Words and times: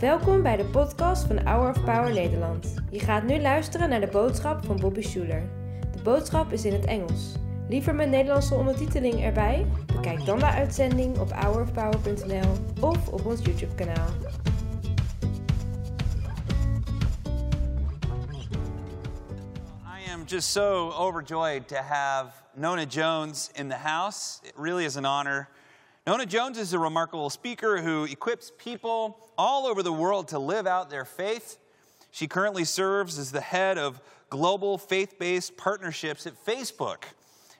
Welkom 0.00 0.42
bij 0.42 0.56
de 0.56 0.64
podcast 0.64 1.26
van 1.26 1.46
Hour 1.46 1.70
of 1.70 1.84
Power 1.84 2.12
Nederland. 2.12 2.74
Je 2.90 2.98
gaat 2.98 3.22
nu 3.22 3.40
luisteren 3.40 3.88
naar 3.88 4.00
de 4.00 4.06
boodschap 4.06 4.64
van 4.64 4.76
Bobby 4.76 5.02
Schuler. 5.02 5.48
De 5.92 6.02
boodschap 6.02 6.52
is 6.52 6.64
in 6.64 6.72
het 6.72 6.84
Engels. 6.84 7.34
Liever 7.68 7.94
met 7.94 8.08
Nederlandse 8.08 8.54
ondertiteling 8.54 9.22
erbij? 9.22 9.66
Bekijk 9.86 10.24
dan 10.24 10.38
de 10.38 10.46
uitzending 10.46 11.18
op 11.18 11.32
hourofpower.nl 11.32 12.52
of 12.80 13.08
op 13.08 13.26
ons 13.26 13.40
YouTube 13.44 13.74
kanaal. 13.74 14.08
I 19.84 20.12
am 20.12 20.24
just 20.26 20.50
so 20.50 20.90
overjoyed 20.90 21.68
to 21.68 21.76
have 21.76 22.30
Nona 22.54 22.84
Jones 22.84 23.50
in 23.52 23.68
the 23.68 23.76
house. 23.76 24.38
It 24.42 24.52
really 24.56 24.84
is 24.84 24.96
an 24.96 25.04
honor. 25.04 25.48
Nona 26.10 26.26
Jones 26.26 26.58
is 26.58 26.72
a 26.72 26.78
remarkable 26.80 27.30
speaker 27.30 27.80
who 27.80 28.02
equips 28.02 28.50
people 28.58 29.16
all 29.38 29.64
over 29.64 29.80
the 29.80 29.92
world 29.92 30.26
to 30.26 30.40
live 30.40 30.66
out 30.66 30.90
their 30.90 31.04
faith. 31.04 31.56
She 32.10 32.26
currently 32.26 32.64
serves 32.64 33.16
as 33.16 33.30
the 33.30 33.40
head 33.40 33.78
of 33.78 34.00
global 34.28 34.76
faith 34.76 35.20
based 35.20 35.56
partnerships 35.56 36.26
at 36.26 36.34
Facebook. 36.44 37.04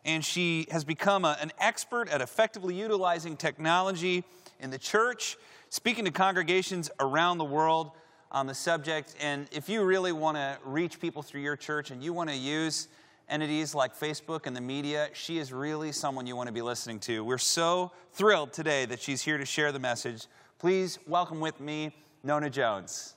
And 0.04 0.24
she 0.24 0.66
has 0.72 0.82
become 0.82 1.24
a- 1.24 1.38
an 1.40 1.52
expert 1.60 2.08
at 2.08 2.20
effectively 2.20 2.74
utilizing 2.74 3.36
technology 3.36 4.24
in 4.58 4.70
the 4.70 4.78
church, 4.78 5.38
speaking 5.68 6.04
to 6.06 6.10
congregations 6.10 6.90
around 6.98 7.38
the 7.38 7.44
world 7.44 7.92
on 8.32 8.48
the 8.48 8.54
subject. 8.56 9.14
And 9.20 9.46
if 9.52 9.68
you 9.68 9.84
really 9.84 10.10
want 10.10 10.38
to 10.38 10.58
reach 10.64 10.98
people 10.98 11.22
through 11.22 11.42
your 11.42 11.56
church 11.56 11.92
and 11.92 12.02
you 12.02 12.12
want 12.12 12.30
to 12.30 12.36
use 12.36 12.88
entities 13.30 13.74
like 13.74 13.98
Facebook 13.98 14.46
and 14.46 14.56
the 14.56 14.60
media, 14.60 15.08
she 15.12 15.38
is 15.38 15.52
really 15.52 15.92
someone 15.92 16.26
you 16.26 16.34
want 16.34 16.48
to 16.48 16.52
be 16.52 16.62
listening 16.62 16.98
to. 17.00 17.24
We're 17.24 17.38
so 17.38 17.92
thrilled 18.12 18.52
today 18.52 18.84
that 18.86 19.00
she's 19.00 19.22
here 19.22 19.38
to 19.38 19.44
share 19.46 19.70
the 19.70 19.78
message. 19.78 20.26
Please 20.58 20.98
welcome 21.06 21.38
with 21.38 21.60
me 21.60 21.94
Nona 22.24 22.50
Jones. 22.50 23.14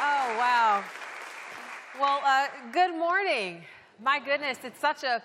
Oh, 0.00 0.34
wow. 0.38 0.82
Well, 2.00 2.20
uh, 2.24 2.46
good 2.72 2.96
morning. 2.96 3.62
My 4.02 4.18
goodness, 4.18 4.58
it's 4.64 4.80
such 4.80 5.04
a 5.04 5.22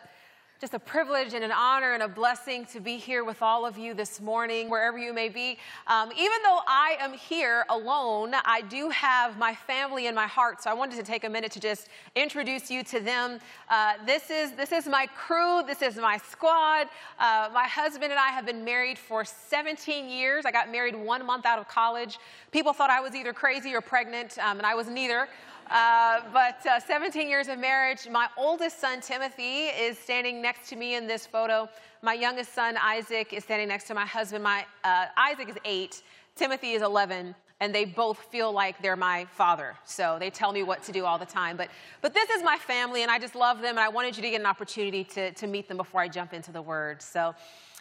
just 0.59 0.73
a 0.73 0.79
privilege 0.79 1.35
and 1.35 1.43
an 1.43 1.51
honor 1.51 1.93
and 1.93 2.01
a 2.01 2.07
blessing 2.07 2.65
to 2.65 2.79
be 2.79 2.97
here 2.97 3.23
with 3.23 3.43
all 3.43 3.63
of 3.63 3.77
you 3.77 3.93
this 3.93 4.19
morning, 4.19 4.69
wherever 4.69 4.97
you 4.97 5.13
may 5.13 5.29
be. 5.29 5.59
Um, 5.85 6.11
even 6.13 6.37
though 6.43 6.59
I 6.67 6.97
am 6.99 7.13
here 7.13 7.63
alone, 7.69 8.33
I 8.43 8.61
do 8.61 8.89
have 8.89 9.37
my 9.37 9.53
family 9.53 10.07
in 10.07 10.15
my 10.15 10.25
heart, 10.25 10.63
so 10.63 10.71
I 10.71 10.73
wanted 10.73 10.95
to 10.95 11.03
take 11.03 11.25
a 11.25 11.29
minute 11.29 11.51
to 11.51 11.59
just 11.59 11.89
introduce 12.15 12.71
you 12.71 12.83
to 12.85 12.99
them. 12.99 13.39
Uh, 13.69 13.93
this 14.07 14.31
is 14.31 14.51
this 14.53 14.71
is 14.71 14.87
my 14.87 15.05
crew. 15.15 15.61
This 15.61 15.83
is 15.83 15.97
my 15.97 16.17
squad. 16.17 16.87
Uh, 17.19 17.49
my 17.53 17.67
husband 17.67 18.11
and 18.11 18.19
I 18.19 18.29
have 18.29 18.45
been 18.45 18.65
married 18.65 18.97
for 18.97 19.23
17 19.23 20.09
years. 20.09 20.45
I 20.45 20.51
got 20.51 20.71
married 20.71 20.95
one 20.95 21.23
month 21.23 21.45
out 21.45 21.59
of 21.59 21.67
college. 21.67 22.17
People 22.51 22.73
thought 22.73 22.89
I 22.89 22.99
was 22.99 23.13
either 23.13 23.31
crazy 23.31 23.75
or 23.75 23.81
pregnant, 23.81 24.39
um, 24.39 24.57
and 24.57 24.65
I 24.65 24.73
was 24.73 24.87
neither. 24.87 25.27
Uh, 25.69 26.21
but 26.31 26.65
uh, 26.65 26.79
17 26.79 27.27
years 27.27 27.49
of 27.49 27.59
marriage. 27.59 28.07
My 28.09 28.27
oldest 28.37 28.79
son, 28.79 29.01
Timothy, 29.01 29.65
is 29.65 29.97
standing 29.97 30.41
next 30.41 30.69
to 30.69 30.75
me 30.75 30.95
in 30.95 31.07
this 31.07 31.27
photo. 31.27 31.67
My 32.01 32.13
youngest 32.13 32.53
son, 32.53 32.77
Isaac, 32.81 33.33
is 33.33 33.43
standing 33.43 33.67
next 33.67 33.85
to 33.87 33.93
my 33.93 34.05
husband. 34.05 34.43
My 34.43 34.65
uh, 34.83 35.07
Isaac 35.17 35.49
is 35.49 35.57
eight, 35.65 36.03
Timothy 36.35 36.73
is 36.73 36.81
11, 36.81 37.35
and 37.59 37.75
they 37.75 37.83
both 37.83 38.17
feel 38.31 38.53
like 38.53 38.81
they're 38.81 38.95
my 38.95 39.25
father. 39.25 39.75
So 39.83 40.17
they 40.19 40.29
tell 40.29 40.53
me 40.53 40.63
what 40.63 40.83
to 40.83 40.93
do 40.93 41.03
all 41.03 41.17
the 41.17 41.25
time. 41.25 41.57
But, 41.57 41.69
but 42.01 42.13
this 42.13 42.29
is 42.29 42.43
my 42.43 42.57
family, 42.57 43.01
and 43.01 43.11
I 43.11 43.19
just 43.19 43.35
love 43.35 43.57
them, 43.57 43.71
and 43.71 43.79
I 43.79 43.89
wanted 43.89 44.15
you 44.15 44.23
to 44.23 44.29
get 44.29 44.39
an 44.39 44.47
opportunity 44.47 45.03
to, 45.03 45.31
to 45.31 45.47
meet 45.47 45.67
them 45.67 45.77
before 45.77 45.99
I 45.99 46.07
jump 46.07 46.33
into 46.33 46.51
the 46.53 46.61
word. 46.61 47.01
So, 47.01 47.35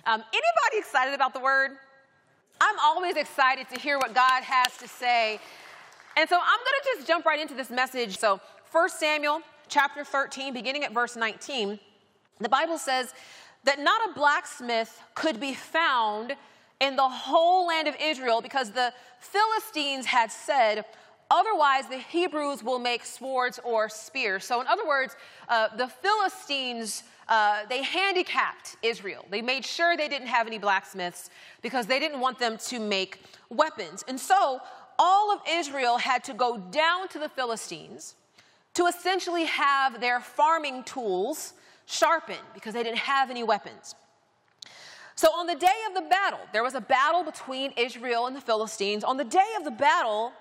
um, 0.07 0.23
anybody 0.33 0.79
excited 0.79 1.15
about 1.15 1.35
the 1.35 1.41
word? 1.41 1.73
I'm 2.61 2.77
always 2.83 3.17
excited 3.17 3.69
to 3.69 3.79
hear 3.79 3.99
what 3.99 4.15
God 4.15 4.43
has 4.43 4.77
to 4.79 4.89
say. 4.89 5.39
And 6.17 6.29
so 6.29 6.37
I'm 6.37 6.59
going 6.59 6.81
to 6.83 6.89
just 6.97 7.07
jump 7.07 7.27
right 7.27 7.39
into 7.39 7.55
this 7.55 7.71
message. 7.71 8.19
So, 8.19 8.41
1 8.73 8.89
Samuel 8.89 9.43
chapter 9.69 10.03
13, 10.03 10.55
beginning 10.55 10.83
at 10.83 10.93
verse 10.93 11.15
19, 11.15 11.79
the 12.41 12.49
Bible 12.49 12.79
says 12.79 13.13
that 13.65 13.79
not 13.81 14.11
a 14.11 14.15
blacksmith 14.15 15.03
could 15.15 15.39
be 15.39 15.53
found 15.53 16.35
in 16.81 16.97
the 16.97 17.09
whole 17.09 17.67
land 17.67 17.87
of 17.87 17.95
Israel 18.01 18.41
because 18.41 18.71
the 18.71 18.93
Philistines 19.21 20.07
had 20.07 20.31
said, 20.31 20.85
Otherwise, 21.31 21.89
the 21.89 21.99
Hebrews 21.99 22.63
will 22.63 22.79
make 22.79 23.05
swords 23.05 23.59
or 23.65 23.89
spears. 23.89 24.45
So, 24.45 24.61
in 24.61 24.67
other 24.69 24.87
words, 24.87 25.17
uh, 25.49 25.69
the 25.77 25.89
Philistines, 25.89 27.03
uh, 27.29 27.65
they 27.69 27.83
handicapped 27.83 28.77
Israel. 28.83 29.25
They 29.29 29.43
made 29.43 29.65
sure 29.65 29.97
they 29.97 30.09
didn't 30.09 30.29
have 30.29 30.47
any 30.47 30.59
blacksmiths 30.59 31.31
because 31.63 31.87
they 31.87 31.99
didn't 31.99 32.21
want 32.21 32.39
them 32.39 32.57
to 32.69 32.79
make 32.79 33.23
weapons. 33.51 34.05
And 34.07 34.21
so, 34.21 34.61
all 34.99 35.33
of 35.33 35.41
Israel 35.49 35.99
had 35.99 36.25
to 36.25 36.35
go 36.35 36.59
down 36.59 37.09
to 37.09 37.19
the 37.19 37.29
Philistines 37.29 38.15
to 38.75 38.87
essentially 38.87 39.45
have 39.45 40.01
their 40.01 40.21
farming 40.21 40.85
tools 40.85 41.55
sharpened 41.87 42.39
because 42.55 42.75
they 42.75 42.83
didn't 42.83 42.99
have 42.99 43.31
any 43.31 43.43
weapons. 43.43 43.95
So, 45.15 45.29
on 45.29 45.47
the 45.47 45.55
day 45.55 45.79
of 45.89 45.95
the 45.95 46.03
battle, 46.03 46.41
there 46.53 46.63
was 46.63 46.75
a 46.75 46.81
battle 46.81 47.23
between 47.23 47.73
Israel 47.77 48.27
and 48.27 48.37
the 48.37 48.41
Philistines. 48.41 49.03
On 49.03 49.17
the 49.17 49.25
day 49.25 49.55
of 49.57 49.65
the 49.65 49.71
battle, 49.71 50.33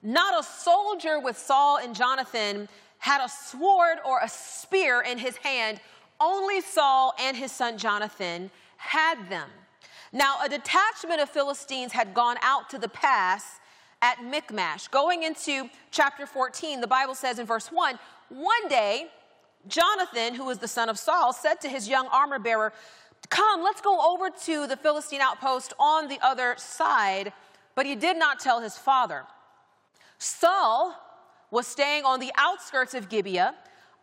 not 0.00 0.38
a 0.38 0.44
soldier 0.44 1.18
with 1.18 1.36
Saul 1.36 1.78
and 1.78 1.94
Jonathan 1.94 2.68
had 2.98 3.24
a 3.24 3.28
sword 3.28 3.98
or 4.06 4.20
a 4.22 4.28
spear 4.28 5.00
in 5.00 5.18
his 5.18 5.36
hand. 5.38 5.80
Only 6.20 6.60
Saul 6.60 7.14
and 7.18 7.36
his 7.36 7.50
son 7.50 7.78
Jonathan 7.78 8.50
had 8.76 9.28
them. 9.28 9.48
Now, 10.12 10.36
a 10.40 10.48
detachment 10.48 11.20
of 11.20 11.28
Philistines 11.28 11.92
had 11.92 12.14
gone 12.14 12.36
out 12.42 12.70
to 12.70 12.78
the 12.78 12.88
pass 12.88 13.58
at 14.02 14.22
Michmash. 14.22 14.88
Going 14.88 15.22
into 15.22 15.70
chapter 15.90 16.26
14, 16.26 16.80
the 16.80 16.86
Bible 16.86 17.14
says 17.14 17.38
in 17.38 17.46
verse 17.46 17.68
1 17.68 17.98
One 18.28 18.68
day, 18.68 19.06
Jonathan, 19.68 20.34
who 20.34 20.44
was 20.44 20.58
the 20.58 20.68
son 20.68 20.88
of 20.88 20.98
Saul, 20.98 21.32
said 21.32 21.60
to 21.62 21.68
his 21.68 21.88
young 21.88 22.08
armor 22.08 22.40
bearer, 22.40 22.72
Come, 23.30 23.62
let's 23.62 23.80
go 23.80 24.12
over 24.12 24.28
to 24.44 24.66
the 24.66 24.76
Philistine 24.76 25.20
outpost 25.20 25.72
on 25.78 26.08
the 26.08 26.18
other 26.20 26.54
side. 26.58 27.32
But 27.74 27.86
he 27.86 27.94
did 27.94 28.18
not 28.18 28.40
tell 28.40 28.60
his 28.60 28.76
father. 28.76 29.22
Saul 30.18 30.94
was 31.50 31.66
staying 31.66 32.04
on 32.04 32.20
the 32.20 32.32
outskirts 32.36 32.92
of 32.94 33.08
Gibeah 33.08 33.54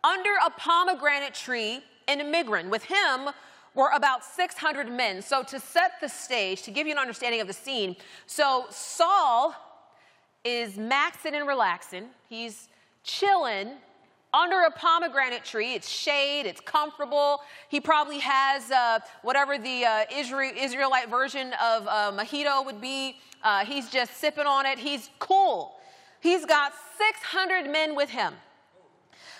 under 0.02 0.30
a 0.44 0.50
pomegranate 0.50 1.34
tree 1.34 1.80
in 2.08 2.18
Migron. 2.32 2.70
With 2.70 2.84
him 2.84 3.28
were 3.74 3.90
about 3.94 4.24
600 4.24 4.90
men. 4.90 5.22
So, 5.22 5.42
to 5.44 5.60
set 5.60 5.92
the 6.00 6.08
stage, 6.08 6.62
to 6.62 6.70
give 6.70 6.86
you 6.86 6.92
an 6.92 6.98
understanding 6.98 7.40
of 7.40 7.46
the 7.46 7.52
scene, 7.52 7.96
so 8.26 8.66
Saul 8.70 9.54
is 10.44 10.74
maxing 10.74 11.34
and 11.34 11.46
relaxing. 11.46 12.06
He's 12.28 12.68
chilling 13.02 13.72
under 14.32 14.62
a 14.62 14.70
pomegranate 14.70 15.44
tree. 15.44 15.74
It's 15.74 15.88
shade, 15.88 16.46
it's 16.46 16.60
comfortable. 16.60 17.40
He 17.68 17.80
probably 17.80 18.18
has 18.20 18.70
uh, 18.70 19.00
whatever 19.22 19.58
the 19.58 19.84
uh, 19.84 20.04
Israel, 20.14 20.52
Israelite 20.56 21.10
version 21.10 21.52
of 21.62 21.86
uh, 21.88 22.12
mojito 22.12 22.64
would 22.64 22.80
be. 22.80 23.16
Uh, 23.42 23.64
he's 23.64 23.90
just 23.90 24.16
sipping 24.18 24.46
on 24.46 24.66
it. 24.66 24.78
He's 24.78 25.10
cool. 25.18 25.74
He's 26.20 26.44
got 26.44 26.72
600 26.98 27.70
men 27.70 27.96
with 27.96 28.10
him. 28.10 28.34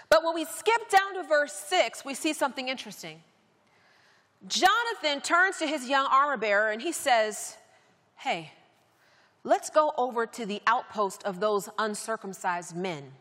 But 0.08 0.24
when 0.24 0.34
we 0.34 0.44
skip 0.44 0.88
down 0.88 1.14
to 1.14 1.28
verse 1.28 1.52
6, 1.52 2.04
we 2.04 2.14
see 2.14 2.32
something 2.32 2.68
interesting. 2.68 3.22
Jonathan 4.48 5.20
turns 5.22 5.58
to 5.58 5.66
his 5.66 5.88
young 5.88 6.06
armor 6.10 6.36
bearer 6.36 6.70
and 6.70 6.80
he 6.80 6.92
says, 6.92 7.56
Hey, 8.16 8.50
let's 9.44 9.70
go 9.70 9.92
over 9.96 10.26
to 10.26 10.46
the 10.46 10.60
outpost 10.66 11.22
of 11.24 11.40
those 11.40 11.68
uncircumcised 11.78 12.76
men. 12.76 13.12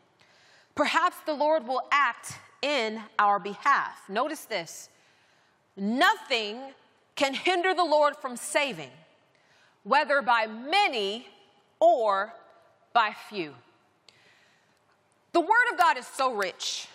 Perhaps 0.75 1.17
the 1.25 1.33
Lord 1.33 1.67
will 1.67 1.81
act 1.91 2.33
in 2.61 3.01
our 3.17 3.39
behalf. 3.39 4.01
Notice 4.09 4.45
this 4.45 4.89
nothing 5.75 6.59
can 7.15 7.33
hinder 7.33 7.73
the 7.73 7.83
Lord 7.83 8.15
from 8.15 8.37
saving, 8.37 8.91
whether 9.83 10.21
by 10.21 10.47
many 10.47 11.27
or 11.79 12.33
by 12.93 13.13
few. 13.29 13.53
The 15.31 15.41
Word 15.41 15.71
of 15.71 15.77
God 15.77 15.97
is 15.97 16.07
so 16.07 16.33
rich. 16.33 16.87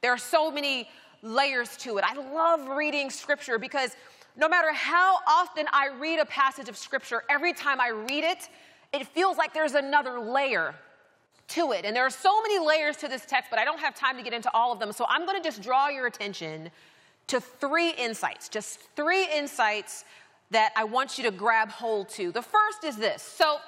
There 0.00 0.12
are 0.12 0.18
so 0.18 0.50
many 0.50 0.88
layers 1.22 1.76
to 1.78 1.98
it. 1.98 2.04
I 2.04 2.14
love 2.14 2.68
reading 2.68 3.10
Scripture 3.10 3.58
because 3.58 3.94
no 4.36 4.48
matter 4.48 4.72
how 4.72 5.18
often 5.26 5.66
I 5.72 5.88
read 5.98 6.18
a 6.18 6.26
passage 6.26 6.68
of 6.68 6.76
Scripture, 6.76 7.22
every 7.28 7.52
time 7.52 7.80
I 7.80 7.88
read 7.88 8.24
it, 8.24 8.48
it 8.92 9.06
feels 9.06 9.36
like 9.36 9.52
there's 9.52 9.74
another 9.74 10.20
layer 10.20 10.74
to 11.48 11.72
it. 11.72 11.84
And 11.84 11.94
there 11.94 12.04
are 12.04 12.10
so 12.10 12.42
many 12.42 12.58
layers 12.58 12.96
to 12.98 13.08
this 13.08 13.24
text, 13.24 13.50
but 13.50 13.58
I 13.58 13.64
don't 13.64 13.80
have 13.80 13.94
time 13.94 14.16
to 14.16 14.22
get 14.22 14.32
into 14.32 14.50
all 14.52 14.72
of 14.72 14.80
them. 14.80 14.92
So 14.92 15.06
I'm 15.08 15.26
going 15.26 15.40
to 15.40 15.46
just 15.46 15.62
draw 15.62 15.88
your 15.88 16.06
attention 16.06 16.70
to 17.28 17.40
three 17.40 17.90
insights, 17.90 18.48
just 18.48 18.80
three 18.94 19.28
insights 19.32 20.04
that 20.50 20.72
I 20.76 20.84
want 20.84 21.18
you 21.18 21.24
to 21.24 21.30
grab 21.30 21.70
hold 21.70 22.08
to. 22.10 22.30
The 22.30 22.42
first 22.42 22.84
is 22.84 22.96
this. 22.96 23.22
So 23.22 23.58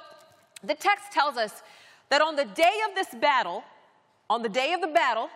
the 0.63 0.75
text 0.75 1.13
tells 1.13 1.37
us 1.37 1.63
that 2.09 2.21
on 2.21 2.37
the 2.37 2.45
day 2.45 2.79
of 2.89 2.95
this 2.95 3.09
battle, 3.21 3.65
on 4.31 4.43
the 4.43 4.49
day 4.49 4.73
of 4.73 4.81
the 4.81 4.89
battle 4.89 5.29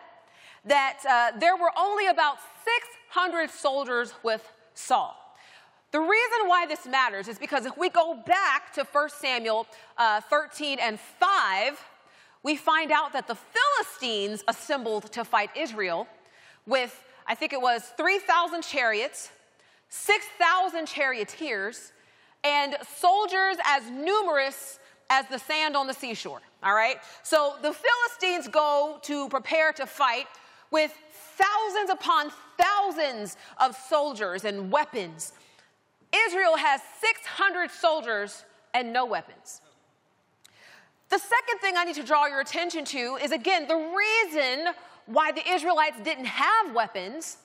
that 0.64 0.98
uh, 1.08 1.38
there 1.38 1.56
were 1.56 1.70
only 1.76 2.06
about 2.06 2.36
600 2.64 3.50
soldiers 3.50 4.14
with 4.22 4.48
Saul. 4.74 5.16
The 5.92 6.00
reason 6.00 6.48
why 6.48 6.64
this 6.66 6.86
matters 6.86 7.28
is 7.28 7.38
because 7.38 7.66
if 7.66 7.76
we 7.76 7.90
go 7.90 8.14
back 8.26 8.72
to 8.74 8.84
1 8.90 9.10
Samuel 9.10 9.66
uh, 9.98 10.22
13 10.22 10.78
and 10.80 10.98
5, 10.98 11.84
we 12.42 12.56
find 12.56 12.90
out 12.90 13.12
that 13.12 13.28
the 13.28 13.36
Philistines 13.36 14.42
assembled 14.48 15.12
to 15.12 15.22
fight 15.22 15.50
Israel 15.54 16.08
with, 16.66 17.04
I 17.26 17.34
think 17.34 17.52
it 17.52 17.60
was 17.60 17.92
3,000 17.98 18.62
chariots, 18.62 19.30
6,000 19.90 20.86
charioteers, 20.86 21.92
and 22.42 22.74
soldiers 22.96 23.58
as 23.66 23.88
numerous 23.90 24.78
as 25.10 25.26
the 25.28 25.38
sand 25.38 25.76
on 25.76 25.86
the 25.86 25.94
seashore. 25.94 26.40
All 26.62 26.74
right? 26.74 26.96
So 27.22 27.56
the 27.60 27.74
Philistines 27.74 28.48
go 28.48 28.98
to 29.02 29.28
prepare 29.28 29.72
to 29.74 29.84
fight 29.84 30.26
with 30.70 30.92
thousands 31.36 31.90
upon 31.90 32.32
thousands 32.58 33.36
of 33.60 33.76
soldiers 33.76 34.46
and 34.46 34.72
weapons. 34.72 35.34
Israel 36.14 36.56
has 36.56 36.80
600 37.00 37.70
soldiers 37.70 38.44
and 38.74 38.92
no 38.92 39.06
weapons. 39.06 39.60
The 41.08 41.18
second 41.18 41.58
thing 41.60 41.74
I 41.76 41.84
need 41.84 41.96
to 41.96 42.02
draw 42.02 42.26
your 42.26 42.40
attention 42.40 42.84
to 42.86 43.18
is 43.22 43.32
again, 43.32 43.66
the 43.68 43.76
reason 43.76 44.72
why 45.06 45.32
the 45.32 45.46
Israelites 45.46 45.96
didn't 46.02 46.26
have 46.26 46.74
weapons 46.74 47.38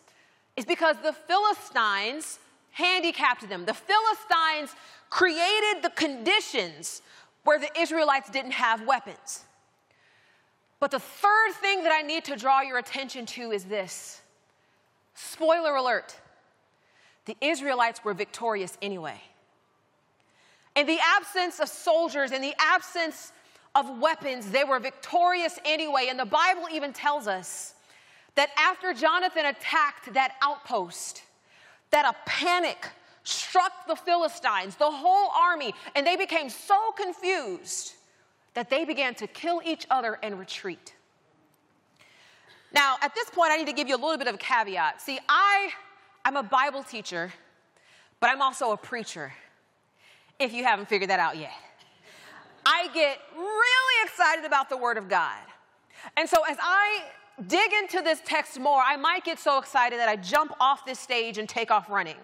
is 0.56 0.66
because 0.66 0.96
the 1.04 1.14
Philistines 1.14 2.40
handicapped 2.72 3.48
them. 3.50 3.66
The 3.66 3.74
Philistines 3.74 4.75
created 5.10 5.81
the 5.81 5.92
conditions 5.96 7.02
where 7.44 7.60
the 7.60 7.69
Israelites 7.80 8.30
didn't 8.30 8.52
have 8.52 8.86
weapons. 8.86 9.46
But 10.80 10.92
the 10.92 11.00
third 11.00 11.54
thing 11.54 11.84
that 11.84 11.92
I 11.92 12.02
need 12.02 12.24
to 12.25 12.36
draw 12.36 12.62
your 12.62 12.78
attention 12.78 13.25
to 13.28 13.52
is 13.52 13.66
this 13.66 14.22
spoiler 15.16 15.75
alert 15.75 16.16
the 17.28 17.38
Israelites 17.42 18.04
were 18.04 18.14
victorious 18.14 18.78
anyway. 18.82 19.22
In 20.76 20.88
the 20.88 20.98
absence 21.18 21.60
of 21.60 21.70
soldiers, 21.70 22.32
in 22.32 22.42
the 22.42 22.56
absence 22.58 23.32
of 23.76 24.00
weapons, 24.00 24.50
they 24.50 24.64
were 24.64 24.80
victorious 24.80 25.60
anyway. 25.66 26.08
And 26.10 26.18
the 26.18 26.26
Bible 26.26 26.68
even 26.72 26.94
tells 26.94 27.28
us 27.28 27.76
that 28.36 28.50
after 28.58 28.94
Jonathan 28.94 29.46
attacked 29.46 30.14
that 30.14 30.36
outpost, 30.42 31.24
that 31.92 32.06
a 32.06 32.16
panic 32.30 32.88
struck 33.24 33.88
the 33.88 33.96
Philistines, 33.96 34.76
the 34.76 34.90
whole 34.90 35.32
army, 35.38 35.74
and 35.96 36.08
they 36.08 36.16
became 36.16 36.50
so 36.50 36.92
confused 36.92 37.94
that 38.54 38.70
they 38.70 38.86
began 38.86 39.14
to 39.16 39.28
kill 39.28 39.62
each 39.66 39.86
other 39.90 40.18
and 40.24 40.40
retreat. 40.40 40.96
Now, 42.72 42.96
at 43.02 43.14
this 43.14 43.30
point, 43.30 43.52
I 43.52 43.58
need 43.58 43.68
to 43.68 43.74
give 43.74 43.88
you 43.88 43.96
a 43.96 44.02
little 44.02 44.18
bit 44.18 44.28
of 44.28 44.36
a 44.36 44.38
caveat. 44.38 45.02
See, 45.02 45.20
I, 45.28 45.70
I'm 46.28 46.36
a 46.36 46.44
Bible 46.44 46.84
teacher, 46.84 47.32
but 48.20 48.30
I'm 48.30 48.42
also 48.42 48.74
a 48.74 48.78
preacher, 48.78 49.32
if 50.40 50.52
you 50.52 50.66
haven't 50.66 50.90
figured 50.90 51.10
that 51.10 51.22
out 51.22 51.38
yet. 51.38 51.54
I 52.66 52.90
get 52.94 53.20
really 53.34 54.04
excited 54.04 54.44
about 54.44 54.68
the 54.68 54.76
Word 54.76 54.98
of 54.98 55.08
God. 55.08 55.40
And 56.18 56.28
so, 56.28 56.44
as 56.44 56.58
I 56.62 57.06
dig 57.48 57.72
into 57.82 58.02
this 58.02 58.20
text 58.26 58.60
more, 58.60 58.82
I 58.86 58.98
might 58.98 59.24
get 59.24 59.40
so 59.40 59.58
excited 59.58 60.00
that 60.00 60.10
I 60.10 60.18
jump 60.18 60.52
off 60.60 60.86
this 60.86 61.00
stage 61.00 61.38
and 61.38 61.48
take 61.48 61.72
off 61.72 61.90
running. 61.90 62.18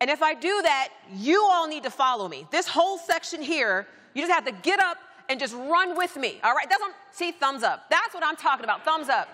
And 0.00 0.10
if 0.10 0.20
I 0.20 0.34
do 0.34 0.60
that, 0.62 0.88
you 1.14 1.46
all 1.48 1.68
need 1.68 1.84
to 1.84 1.90
follow 1.90 2.26
me. 2.26 2.48
This 2.50 2.66
whole 2.66 2.98
section 2.98 3.40
here, 3.40 3.86
you 4.14 4.22
just 4.22 4.32
have 4.32 4.46
to 4.46 4.62
get 4.62 4.80
up 4.80 4.96
and 5.28 5.38
just 5.38 5.54
run 5.54 5.96
with 5.96 6.16
me. 6.16 6.40
All 6.42 6.56
right? 6.56 6.68
That's 6.68 6.80
what, 6.80 6.92
see, 7.12 7.30
thumbs 7.30 7.62
up. 7.62 7.88
That's 7.88 8.14
what 8.14 8.24
I'm 8.24 8.34
talking 8.34 8.64
about. 8.64 8.84
Thumbs 8.84 9.08
up. 9.08 9.28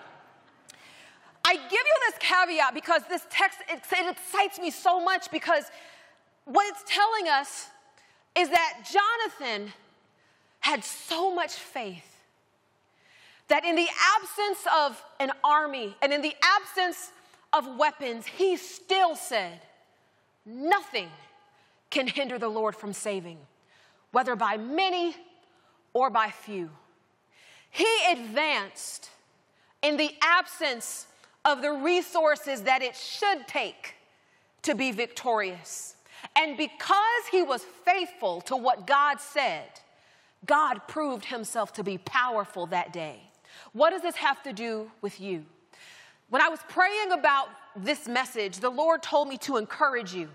I 1.45 1.55
give 1.55 1.71
you 1.71 1.95
this 2.07 2.19
caveat 2.19 2.73
because 2.73 3.01
this 3.09 3.25
text 3.29 3.59
it, 3.69 3.81
it 3.91 4.11
excites 4.11 4.59
me 4.59 4.71
so 4.71 5.03
much 5.03 5.31
because 5.31 5.65
what 6.45 6.67
it's 6.67 6.83
telling 6.85 7.27
us 7.27 7.67
is 8.35 8.49
that 8.49 8.89
Jonathan 8.91 9.71
had 10.59 10.83
so 10.83 11.33
much 11.33 11.53
faith 11.53 12.05
that 13.47 13.65
in 13.65 13.75
the 13.75 13.87
absence 14.15 14.59
of 14.77 15.03
an 15.19 15.31
army 15.43 15.95
and 16.01 16.13
in 16.13 16.21
the 16.21 16.35
absence 16.43 17.11
of 17.51 17.77
weapons, 17.77 18.25
he 18.25 18.55
still 18.55 19.15
said, 19.15 19.59
Nothing 20.45 21.09
can 21.89 22.07
hinder 22.07 22.37
the 22.37 22.47
Lord 22.47 22.75
from 22.75 22.93
saving, 22.93 23.37
whether 24.11 24.35
by 24.35 24.57
many 24.57 25.15
or 25.93 26.09
by 26.09 26.29
few. 26.29 26.69
He 27.71 27.87
advanced 28.11 29.09
in 29.81 29.97
the 29.97 30.11
absence 30.21 31.07
of 31.45 31.61
the 31.61 31.71
resources 31.71 32.61
that 32.63 32.81
it 32.81 32.95
should 32.95 33.47
take 33.47 33.95
to 34.63 34.75
be 34.75 34.91
victorious. 34.91 35.95
And 36.35 36.57
because 36.57 37.25
he 37.31 37.41
was 37.41 37.63
faithful 37.85 38.41
to 38.41 38.55
what 38.55 38.85
God 38.85 39.19
said, 39.19 39.67
God 40.45 40.81
proved 40.87 41.25
himself 41.25 41.73
to 41.73 41.83
be 41.83 41.97
powerful 41.97 42.65
that 42.67 42.93
day. 42.93 43.21
What 43.73 43.91
does 43.91 44.01
this 44.01 44.15
have 44.15 44.43
to 44.43 44.53
do 44.53 44.91
with 45.01 45.19
you? 45.19 45.45
When 46.29 46.41
I 46.41 46.49
was 46.49 46.59
praying 46.69 47.11
about 47.11 47.47
this 47.75 48.07
message, 48.07 48.57
the 48.57 48.69
Lord 48.69 49.01
told 49.01 49.27
me 49.27 49.37
to 49.39 49.57
encourage 49.57 50.13
you. 50.13 50.29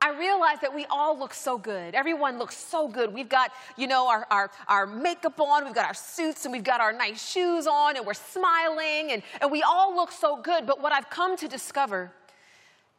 I 0.00 0.10
realize 0.10 0.58
that 0.60 0.74
we 0.74 0.86
all 0.90 1.18
look 1.18 1.32
so 1.32 1.58
good. 1.58 1.94
Everyone 1.94 2.38
looks 2.38 2.56
so 2.56 2.88
good. 2.88 3.12
We've 3.12 3.28
got, 3.28 3.52
you 3.76 3.86
know, 3.86 4.08
our, 4.08 4.26
our, 4.30 4.50
our 4.68 4.86
makeup 4.86 5.40
on, 5.40 5.64
we've 5.64 5.74
got 5.74 5.86
our 5.86 5.94
suits, 5.94 6.44
and 6.44 6.52
we've 6.52 6.64
got 6.64 6.80
our 6.80 6.92
nice 6.92 7.24
shoes 7.30 7.66
on, 7.66 7.96
and 7.96 8.06
we're 8.06 8.14
smiling, 8.14 9.12
and, 9.12 9.22
and 9.40 9.50
we 9.50 9.62
all 9.62 9.94
look 9.94 10.12
so 10.12 10.36
good. 10.40 10.66
But 10.66 10.82
what 10.82 10.92
I've 10.92 11.08
come 11.10 11.36
to 11.38 11.48
discover 11.48 12.12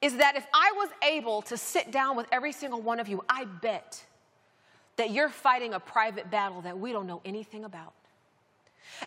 is 0.02 0.18
that 0.18 0.36
if 0.36 0.46
I 0.54 0.72
was 0.76 0.90
able 1.04 1.42
to 1.44 1.58
sit 1.58 1.92
down 1.92 2.16
with 2.16 2.28
every 2.32 2.52
single 2.52 2.82
one 2.82 3.00
of 3.00 3.08
you, 3.08 3.24
I 3.30 3.46
bet 3.46 4.04
that 4.98 5.12
you're 5.12 5.30
fighting 5.30 5.74
a 5.74 5.80
private 5.80 6.30
battle 6.32 6.62
that 6.62 6.80
we 6.80 6.92
don't 6.92 7.08
know 7.08 7.22
anything 7.26 7.64
about. 7.64 7.94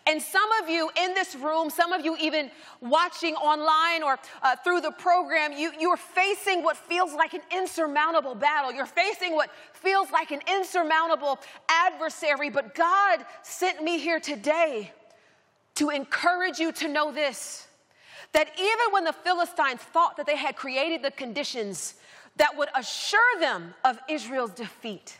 And 0.05 0.21
some 0.21 0.49
of 0.61 0.69
you 0.69 0.89
in 1.01 1.13
this 1.13 1.35
room, 1.35 1.69
some 1.69 1.93
of 1.93 2.03
you 2.03 2.15
even 2.17 2.51
watching 2.81 3.35
online 3.35 4.03
or 4.03 4.19
uh, 4.41 4.55
through 4.63 4.81
the 4.81 4.91
program, 4.91 5.53
you, 5.53 5.71
you're 5.79 5.97
facing 5.97 6.63
what 6.63 6.77
feels 6.77 7.13
like 7.13 7.33
an 7.33 7.41
insurmountable 7.55 8.35
battle. 8.35 8.71
You're 8.71 8.85
facing 8.85 9.33
what 9.33 9.49
feels 9.73 10.11
like 10.11 10.31
an 10.31 10.41
insurmountable 10.47 11.39
adversary. 11.69 12.49
But 12.49 12.75
God 12.75 13.25
sent 13.43 13.83
me 13.83 13.99
here 13.99 14.19
today 14.19 14.91
to 15.75 15.89
encourage 15.89 16.59
you 16.59 16.71
to 16.73 16.87
know 16.87 17.11
this 17.11 17.67
that 18.31 18.51
even 18.59 18.91
when 18.91 19.03
the 19.05 19.13
Philistines 19.13 19.81
thought 19.81 20.15
that 20.17 20.27
they 20.27 20.35
had 20.35 20.55
created 20.55 21.01
the 21.01 21.09
conditions 21.09 21.95
that 22.35 22.55
would 22.55 22.69
assure 22.75 23.39
them 23.39 23.73
of 23.83 23.97
Israel's 24.07 24.51
defeat, 24.51 25.17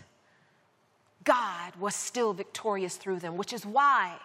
God 1.24 1.76
was 1.80 1.96
still 1.96 2.34
victorious 2.34 2.98
through 2.98 3.20
them, 3.20 3.36
which 3.36 3.52
is 3.52 3.66
why 3.66 4.16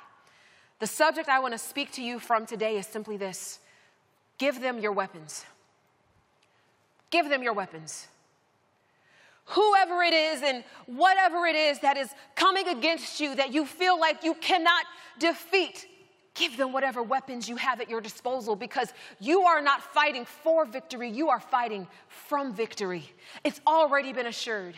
the 0.85 0.89
subject 0.89 1.31
I 1.31 1.39
want 1.41 1.53
to 1.53 1.59
speak 1.59 1.93
to 1.93 2.03
you 2.03 2.19
from 2.19 2.45
today 2.45 2.77
is 2.77 2.87
simply 2.87 3.17
this 3.17 3.59
give 4.37 4.61
them 4.61 4.79
your 4.79 4.93
weapons. 4.93 5.47
Give 7.09 7.27
them 7.27 7.43
your 7.43 7.55
weapons. 7.55 8.07
Whoever 9.47 10.03
it 10.03 10.13
is 10.13 10.43
and 10.43 10.63
whatever 10.85 11.47
it 11.47 11.57
is 11.57 11.79
that 11.79 11.97
is 11.97 12.11
coming 12.35 12.69
against 12.69 13.19
you 13.19 13.35
that 13.35 13.51
you 13.51 13.65
feel 13.65 13.99
like 13.99 14.23
you 14.23 14.35
cannot 14.35 14.85
defeat, 15.19 15.87
give 16.35 16.59
them 16.59 16.71
whatever 16.71 17.03
weapons 17.03 17.49
you 17.49 17.57
have 17.57 17.81
at 17.81 17.89
your 17.89 18.03
disposal 18.03 18.55
because 18.55 18.93
you 19.21 19.41
are 19.41 19.63
not 19.63 19.81
fighting 19.81 20.27
for 20.27 20.67
victory, 20.67 21.09
you 21.09 21.31
are 21.31 21.41
fighting 21.41 21.89
from 22.09 22.53
victory. 22.53 23.11
It's 23.43 23.63
already 23.67 24.13
been 24.13 24.27
assured. 24.27 24.75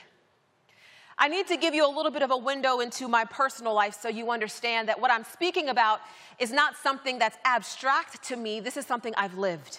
I 1.19 1.29
need 1.29 1.47
to 1.47 1.57
give 1.57 1.75
you 1.75 1.87
a 1.87 1.93
little 1.95 2.11
bit 2.11 2.23
of 2.23 2.31
a 2.31 2.37
window 2.37 2.81
into 2.81 3.09
my 3.09 3.25
personal 3.25 3.73
life 3.73 3.97
so 4.01 4.09
you 4.09 4.31
understand 4.31 4.89
that 4.89 5.01
what 5.01 5.11
I'm 5.11 5.25
speaking 5.25 5.71
about 5.71 6.01
is 6.39 6.53
not 6.53 6.77
something 6.77 7.19
that's 7.19 7.39
abstract 7.45 8.23
to 8.25 8.37
me. 8.37 8.61
This 8.61 8.77
is 8.77 8.85
something 8.85 9.15
I've 9.17 9.39
lived. 9.39 9.79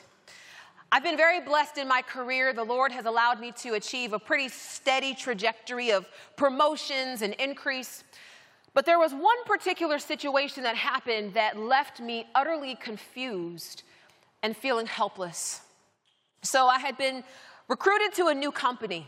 I've 0.92 1.04
been 1.04 1.18
very 1.18 1.42
blessed 1.42 1.78
in 1.78 1.88
my 1.88 2.02
career. 2.02 2.54
The 2.54 2.64
Lord 2.64 2.92
has 2.92 3.06
allowed 3.06 3.40
me 3.40 3.52
to 3.58 3.74
achieve 3.74 4.14
a 4.14 4.20
pretty 4.20 4.50
steady 4.50 5.14
trajectory 5.14 5.92
of 5.92 6.08
promotions 6.38 7.22
and 7.22 7.34
increase. 7.36 8.04
But 8.74 8.86
there 8.86 8.98
was 8.98 9.12
one 9.14 9.44
particular 9.46 10.00
situation 10.00 10.64
that 10.64 10.76
happened 10.76 11.36
that 11.36 11.58
left 11.58 12.00
me 12.00 12.26
utterly 12.34 12.76
confused 12.76 13.84
and 14.42 14.56
feeling 14.56 14.88
helpless. 14.88 15.62
So 16.42 16.68
I 16.68 16.80
had 16.80 16.98
been 16.98 17.24
recruited 17.68 18.14
to 18.14 18.28
a 18.28 18.34
new 18.34 18.52
company. 18.52 19.08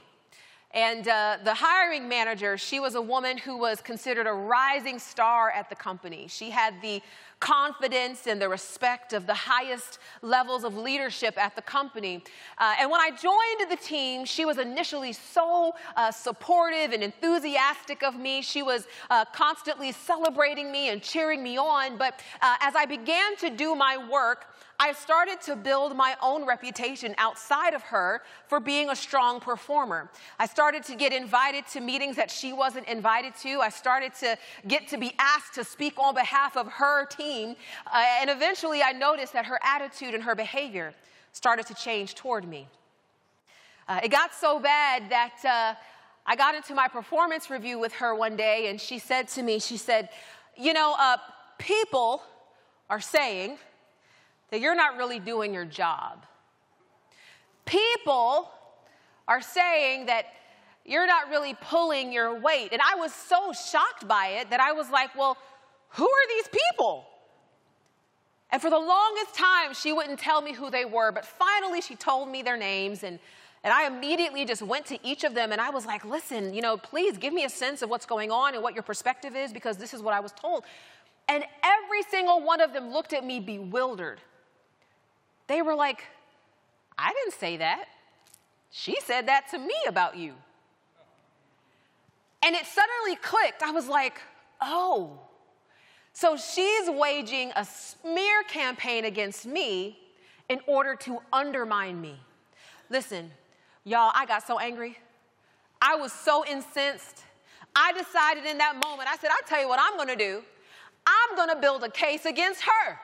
And 0.71 1.07
uh, 1.07 1.37
the 1.43 1.55
hiring 1.55 2.07
manager, 2.07 2.55
she 2.55 2.79
was 2.79 2.93
a 2.93 3.01
woman 3.01 3.39
who 3.39 3.57
was 3.57 3.81
considered 3.81 4.27
a 4.27 4.31
rising 4.31 4.99
star 4.99 5.49
at 5.49 5.67
the 5.67 5.75
company. 5.75 6.27
She 6.29 6.51
had 6.51 6.75
the 6.83 7.01
confidence 7.39 8.27
and 8.27 8.39
the 8.39 8.49
respect 8.49 9.13
of 9.13 9.25
the 9.25 9.33
highest 9.33 9.97
levels 10.21 10.63
of 10.63 10.77
leadership 10.77 11.37
at 11.37 11.55
the 11.55 11.61
company. 11.63 12.23
Uh, 12.57 12.75
and 12.79 12.91
when 12.91 13.01
I 13.01 13.09
joined 13.09 13.71
the 13.71 13.77
team, 13.77 14.25
she 14.25 14.45
was 14.45 14.59
initially 14.59 15.13
so 15.13 15.73
uh, 15.95 16.11
supportive 16.11 16.91
and 16.91 17.01
enthusiastic 17.01 18.03
of 18.03 18.19
me. 18.19 18.41
She 18.41 18.61
was 18.61 18.87
uh, 19.09 19.25
constantly 19.33 19.91
celebrating 19.91 20.71
me 20.71 20.89
and 20.89 21.01
cheering 21.01 21.41
me 21.41 21.57
on. 21.57 21.97
But 21.97 22.19
uh, 22.41 22.57
as 22.61 22.75
I 22.75 22.85
began 22.85 23.35
to 23.37 23.49
do 23.49 23.73
my 23.73 23.97
work, 24.09 24.45
I 24.81 24.93
started 24.93 25.41
to 25.41 25.57
build 25.57 25.93
my 25.97 26.15
own 26.21 26.45
reputation 26.45 27.13
outside 27.17 27.73
of 27.73 27.81
her 27.83 28.21
for 28.47 28.61
being 28.61 28.89
a 28.89 28.95
strong 28.95 29.41
performer. 29.41 30.09
I 30.39 30.45
started 30.45 30.83
to 30.83 30.95
get 30.95 31.11
invited 31.11 31.67
to 31.73 31.81
meetings 31.81 32.15
that 32.15 32.31
she 32.31 32.53
wasn't 32.53 32.87
invited 32.87 33.35
to. 33.41 33.59
I 33.59 33.69
started 33.69 34.13
to 34.21 34.37
get 34.69 34.87
to 34.87 34.97
be 34.97 35.13
asked 35.19 35.55
to 35.55 35.65
speak 35.65 35.99
on 35.99 36.15
behalf 36.15 36.55
of 36.55 36.67
her 36.67 37.05
team. 37.05 37.57
Uh, 37.87 38.05
and 38.21 38.29
eventually 38.29 38.81
I 38.81 38.93
noticed 38.93 39.33
that 39.33 39.45
her 39.47 39.59
attitude 39.63 40.13
and 40.13 40.23
her 40.23 40.33
behavior 40.33 40.93
started 41.33 41.65
to 41.67 41.73
change 41.73 42.15
toward 42.15 42.47
me. 42.47 42.65
Uh, 43.85 43.99
it 44.01 44.09
got 44.09 44.33
so 44.33 44.59
bad 44.61 45.09
that 45.09 45.33
uh, 45.43 45.77
I 46.25 46.37
got 46.37 46.55
into 46.55 46.73
my 46.73 46.87
performance 46.87 47.49
review 47.49 47.79
with 47.79 47.91
her 47.93 48.15
one 48.15 48.37
day, 48.37 48.69
and 48.69 48.79
she 48.79 48.97
said 48.97 49.27
to 49.29 49.43
me, 49.43 49.59
She 49.59 49.75
said, 49.75 50.09
You 50.55 50.71
know, 50.71 50.95
uh, 50.97 51.17
people 51.57 52.23
are 52.89 53.01
saying, 53.01 53.57
that 54.51 54.59
you're 54.59 54.75
not 54.75 54.97
really 54.97 55.19
doing 55.19 55.53
your 55.53 55.65
job. 55.65 56.25
People 57.65 58.49
are 59.27 59.41
saying 59.41 60.07
that 60.07 60.25
you're 60.85 61.07
not 61.07 61.29
really 61.29 61.55
pulling 61.61 62.11
your 62.11 62.39
weight. 62.39 62.69
And 62.71 62.81
I 62.81 62.95
was 62.95 63.13
so 63.13 63.53
shocked 63.53 64.07
by 64.07 64.39
it 64.39 64.49
that 64.49 64.59
I 64.59 64.71
was 64.71 64.89
like, 64.89 65.15
well, 65.15 65.37
who 65.89 66.05
are 66.05 66.27
these 66.29 66.49
people? 66.73 67.05
And 68.51 68.59
for 68.61 68.71
the 68.71 68.79
longest 68.79 69.35
time, 69.35 69.73
she 69.73 69.93
wouldn't 69.93 70.19
tell 70.19 70.41
me 70.41 70.53
who 70.53 70.71
they 70.71 70.85
were, 70.85 71.11
but 71.11 71.25
finally 71.25 71.81
she 71.81 71.95
told 71.95 72.29
me 72.29 72.41
their 72.41 72.57
names 72.57 73.03
and 73.03 73.19
and 73.63 73.73
I 73.73 73.87
immediately 73.87 74.45
just 74.45 74.61
went 74.61 74.85
to 74.85 74.97
each 75.05 75.23
of 75.25 75.33
them 75.33 75.51
and 75.51 75.59
I 75.59 75.69
was 75.69 75.85
like, 75.85 76.05
listen, 76.05 76.53
you 76.53 76.61
know, 76.61 76.77
please 76.77 77.17
give 77.17 77.33
me 77.33 77.43
a 77.43 77.49
sense 77.49 77.81
of 77.81 77.89
what's 77.89 78.05
going 78.05 78.31
on 78.31 78.53
and 78.53 78.63
what 78.63 78.73
your 78.73 78.83
perspective 78.83 79.35
is 79.35 79.51
because 79.51 79.77
this 79.77 79.93
is 79.93 80.01
what 80.01 80.13
I 80.13 80.21
was 80.21 80.31
told. 80.31 80.63
And 81.27 81.43
every 81.61 82.03
single 82.03 82.41
one 82.41 82.61
of 82.61 82.71
them 82.71 82.91
looked 82.91 83.11
at 83.11 83.25
me 83.25 83.39
bewildered. 83.39 84.21
They 85.49 85.63
were 85.63 85.75
like, 85.75 86.03
I 86.97 87.11
didn't 87.11 87.33
say 87.33 87.57
that. 87.57 87.85
She 88.69 88.95
said 89.03 89.27
that 89.27 89.49
to 89.49 89.57
me 89.57 89.73
about 89.87 90.15
you. 90.15 90.35
And 92.43 92.55
it 92.55 92.65
suddenly 92.67 93.15
clicked. 93.15 93.63
I 93.63 93.71
was 93.71 93.87
like, 93.87 94.21
oh. 94.61 95.19
So 96.13 96.37
she's 96.37 96.87
waging 96.87 97.51
a 97.55 97.65
smear 97.65 98.43
campaign 98.43 99.05
against 99.05 99.47
me 99.47 99.97
in 100.49 100.59
order 100.67 100.95
to 100.97 101.17
undermine 101.33 101.99
me. 101.99 102.19
Listen, 102.91 103.31
y'all, 103.83 104.11
I 104.13 104.27
got 104.27 104.45
so 104.45 104.59
angry. 104.59 104.99
I 105.81 105.95
was 105.95 106.13
so 106.13 106.45
incensed. 106.45 107.23
I 107.75 107.91
decided 107.93 108.45
in 108.45 108.59
that 108.59 108.75
moment, 108.85 109.09
I 109.09 109.17
said, 109.17 109.31
I'll 109.31 109.47
tell 109.47 109.61
you 109.61 109.67
what 109.67 109.79
I'm 109.81 109.97
gonna 109.97 110.15
do. 110.15 110.43
I'm 111.07 111.35
gonna 111.35 111.59
build 111.59 111.83
a 111.83 111.89
case 111.89 112.25
against 112.25 112.61
her. 112.61 112.99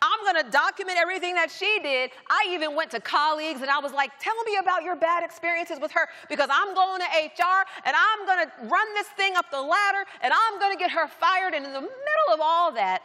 I'm 0.00 0.24
to 0.44 0.50
document 0.50 0.98
everything 0.98 1.34
that 1.34 1.50
she 1.50 1.78
did. 1.82 2.10
I 2.28 2.46
even 2.50 2.74
went 2.74 2.90
to 2.92 3.00
colleagues 3.00 3.60
and 3.60 3.70
I 3.70 3.78
was 3.78 3.92
like, 3.92 4.10
tell 4.20 4.42
me 4.44 4.56
about 4.60 4.82
your 4.82 4.96
bad 4.96 5.24
experiences 5.24 5.78
with 5.80 5.90
her 5.92 6.08
because 6.28 6.48
I'm 6.50 6.74
going 6.74 7.00
to 7.00 7.06
HR 7.06 7.64
and 7.84 7.96
I'm 7.96 8.26
to 8.46 8.68
run 8.68 8.94
this 8.94 9.08
thing 9.08 9.34
up 9.36 9.50
the 9.50 9.60
ladder 9.60 10.04
and 10.22 10.32
I'm 10.32 10.60
to 10.72 10.78
get 10.78 10.90
her 10.90 11.08
fired. 11.08 11.54
And 11.54 11.64
in 11.64 11.72
the 11.72 11.80
middle 11.80 12.34
of 12.34 12.40
all 12.40 12.72
that, 12.72 13.02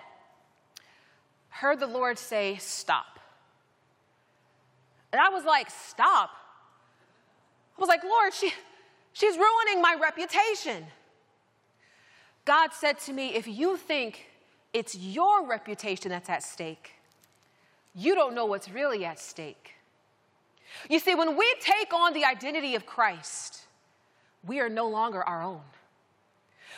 heard 1.50 1.80
the 1.80 1.88
Lord 1.88 2.20
say, 2.20 2.58
stop. 2.58 3.20
And 5.12 5.22
I 5.22 5.30
was 5.30 5.46
like, 5.46 5.70
stop. 5.70 6.32
I 7.78 7.82
was 7.82 7.88
like, 7.88 8.04
Lord, 8.04 8.34
she, 8.34 8.52
she's 9.14 9.38
ruining 9.38 9.82
my 9.82 9.98
reputation. 10.02 10.86
God 12.44 12.72
said 12.74 13.00
to 13.00 13.14
me, 13.14 13.36
if 13.36 13.48
you 13.48 13.78
think 13.78 14.28
it's 14.76 14.94
your 14.94 15.48
reputation 15.48 16.10
that's 16.10 16.30
at 16.30 16.44
stake. 16.44 16.96
You 17.96 18.14
don't 18.14 18.36
know 18.36 18.46
what's 18.46 18.70
really 18.70 19.06
at 19.06 19.20
stake. 19.22 19.72
You 20.90 21.00
see, 21.00 21.16
when 21.16 21.38
we 21.38 21.56
take 21.62 21.94
on 21.94 22.12
the 22.12 22.26
identity 22.26 22.76
of 22.76 22.86
Christ, 22.86 23.62
we 24.46 24.60
are 24.60 24.68
no 24.68 24.90
longer 24.90 25.24
our 25.24 25.42
own. 25.42 25.62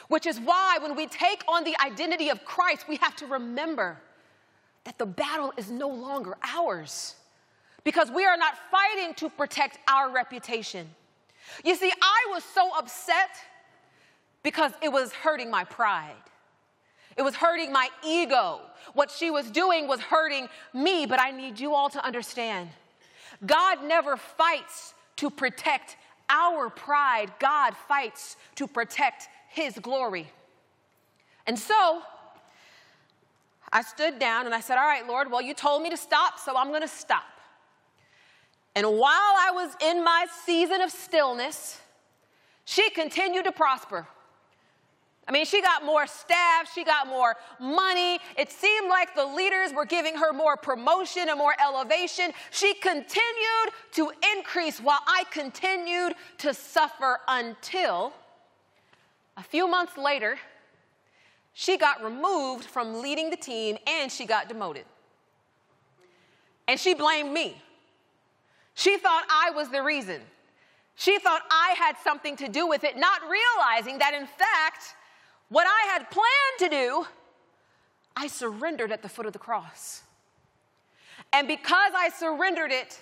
Which 0.10 0.28
is 0.28 0.40
why, 0.40 0.78
when 0.80 0.96
we 0.96 1.08
take 1.08 1.44
on 1.48 1.64
the 1.64 1.76
identity 1.84 2.30
of 2.30 2.46
Christ, 2.46 2.88
we 2.88 2.98
have 2.98 3.16
to 3.16 3.26
remember 3.26 3.98
that 4.84 5.00
the 5.00 5.08
battle 5.08 5.52
is 5.58 5.72
no 5.72 5.90
longer 5.90 6.38
ours 6.44 7.16
because 7.84 8.12
we 8.12 8.26
are 8.26 8.38
not 8.38 8.54
fighting 8.70 9.16
to 9.16 9.28
protect 9.28 9.80
our 9.90 10.12
reputation. 10.12 10.88
You 11.66 11.76
see, 11.76 11.92
I 12.00 12.32
was 12.32 12.44
so 12.44 12.70
upset 12.78 13.32
because 14.44 14.72
it 14.84 14.90
was 14.90 15.12
hurting 15.14 15.50
my 15.50 15.64
pride. 15.64 16.14
It 17.18 17.24
was 17.24 17.36
hurting 17.36 17.72
my 17.72 17.90
ego. 18.06 18.62
What 18.94 19.12
she 19.12 19.32
was 19.32 19.50
doing 19.50 19.88
was 19.88 20.00
hurting 20.00 20.48
me, 20.74 21.06
but 21.06 21.20
I 21.20 21.32
need 21.32 21.60
you 21.60 21.74
all 21.74 21.90
to 21.90 22.04
understand 22.06 22.70
God 23.46 23.84
never 23.84 24.18
fights 24.18 24.94
to 25.18 25.30
protect 25.30 25.96
our 26.30 26.70
pride, 26.70 27.32
God 27.40 27.76
fights 27.88 28.36
to 28.56 28.68
protect 28.68 29.30
His 29.50 29.78
glory. 29.80 30.28
And 31.46 31.58
so, 31.58 32.02
I 33.72 33.82
stood 33.82 34.20
down 34.20 34.46
and 34.46 34.56
I 34.56 34.60
said, 34.60 34.78
All 34.78 34.88
right, 34.88 35.08
Lord, 35.08 35.32
well, 35.32 35.42
you 35.42 35.54
told 35.54 35.82
me 35.82 35.90
to 35.90 35.98
stop, 35.98 36.40
so 36.40 36.56
I'm 36.56 36.70
going 36.70 36.82
to 36.82 36.88
stop. 36.88 37.24
And 38.76 38.86
while 38.86 39.12
I 39.12 39.52
was 39.54 39.76
in 39.82 40.04
my 40.04 40.28
season 40.46 40.82
of 40.82 40.92
stillness, 40.92 41.80
she 42.66 42.90
continued 42.92 43.46
to 43.46 43.52
prosper. 43.52 44.08
I 45.28 45.34
mean, 45.34 45.46
she 45.46 45.62
got 45.62 45.84
more 45.84 46.08
staff, 46.08 46.72
she 46.74 46.86
got 46.86 47.08
more 47.08 47.36
money. 47.60 48.20
It 48.38 48.50
seemed 48.50 48.88
like 48.88 49.14
the 49.14 49.26
leaders 49.26 49.74
were 49.74 49.86
giving 49.86 50.16
her 50.16 50.32
more 50.32 50.56
promotion 50.56 51.28
and 51.28 51.38
more 51.38 51.54
elevation. 51.62 52.32
She 52.52 52.74
continued 52.76 53.74
to 53.94 54.12
increase 54.38 54.80
while 54.80 55.02
I 55.06 55.26
continued 55.32 56.14
to 56.38 56.54
suffer 56.54 57.20
until 57.28 58.14
a 59.36 59.44
few 59.44 59.68
months 59.68 59.98
later, 59.98 60.38
she 61.54 61.78
got 61.78 62.04
removed 62.04 62.64
from 62.64 63.02
leading 63.02 63.30
the 63.30 63.36
team 63.36 63.78
and 63.86 64.10
she 64.10 64.26
got 64.26 64.48
demoted. 64.48 64.86
And 66.70 66.80
she 66.80 66.94
blamed 66.94 67.32
me. 67.32 67.62
She 68.76 68.98
thought 68.98 69.26
I 69.30 69.52
was 69.52 69.70
the 69.70 69.82
reason. 69.82 70.22
She 70.96 71.20
thought 71.20 71.42
I 71.52 71.76
had 71.78 71.96
something 72.04 72.36
to 72.38 72.48
do 72.48 72.68
with 72.68 72.84
it, 72.84 72.98
not 72.98 73.22
realizing 73.24 74.00
that 74.00 74.14
in 74.14 74.26
fact, 74.26 74.96
what 75.50 75.68
I 75.68 75.94
had 75.94 76.10
planned 76.10 76.60
to 76.60 76.70
do, 76.70 77.06
I 78.16 78.28
surrendered 78.28 78.92
at 78.92 79.02
the 79.02 79.10
foot 79.10 79.26
of 79.26 79.34
the 79.34 79.40
cross. 79.40 80.02
And 81.34 81.48
because 81.48 81.92
I 81.96 82.10
surrendered 82.10 82.72
it, 82.72 83.00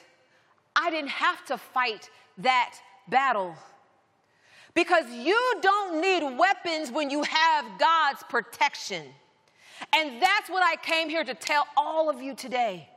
I 0.76 0.90
didn't 0.90 1.10
have 1.10 1.46
to 1.46 1.58
fight 1.58 2.10
that 2.40 2.76
battle. 3.08 3.56
Because 4.74 5.06
you 5.10 5.60
don't 5.62 6.02
need 6.02 6.38
weapons 6.38 6.92
when 6.92 7.10
you 7.10 7.24
have 7.24 7.66
God's 7.80 8.24
protection. 8.24 9.06
And 9.94 10.22
that's 10.22 10.50
what 10.50 10.64
I 10.64 10.76
came 10.76 11.10
here 11.10 11.24
to 11.24 11.34
tell 11.34 11.66
all 11.78 12.10
of 12.10 12.22
you 12.22 12.36
today. 12.36 12.90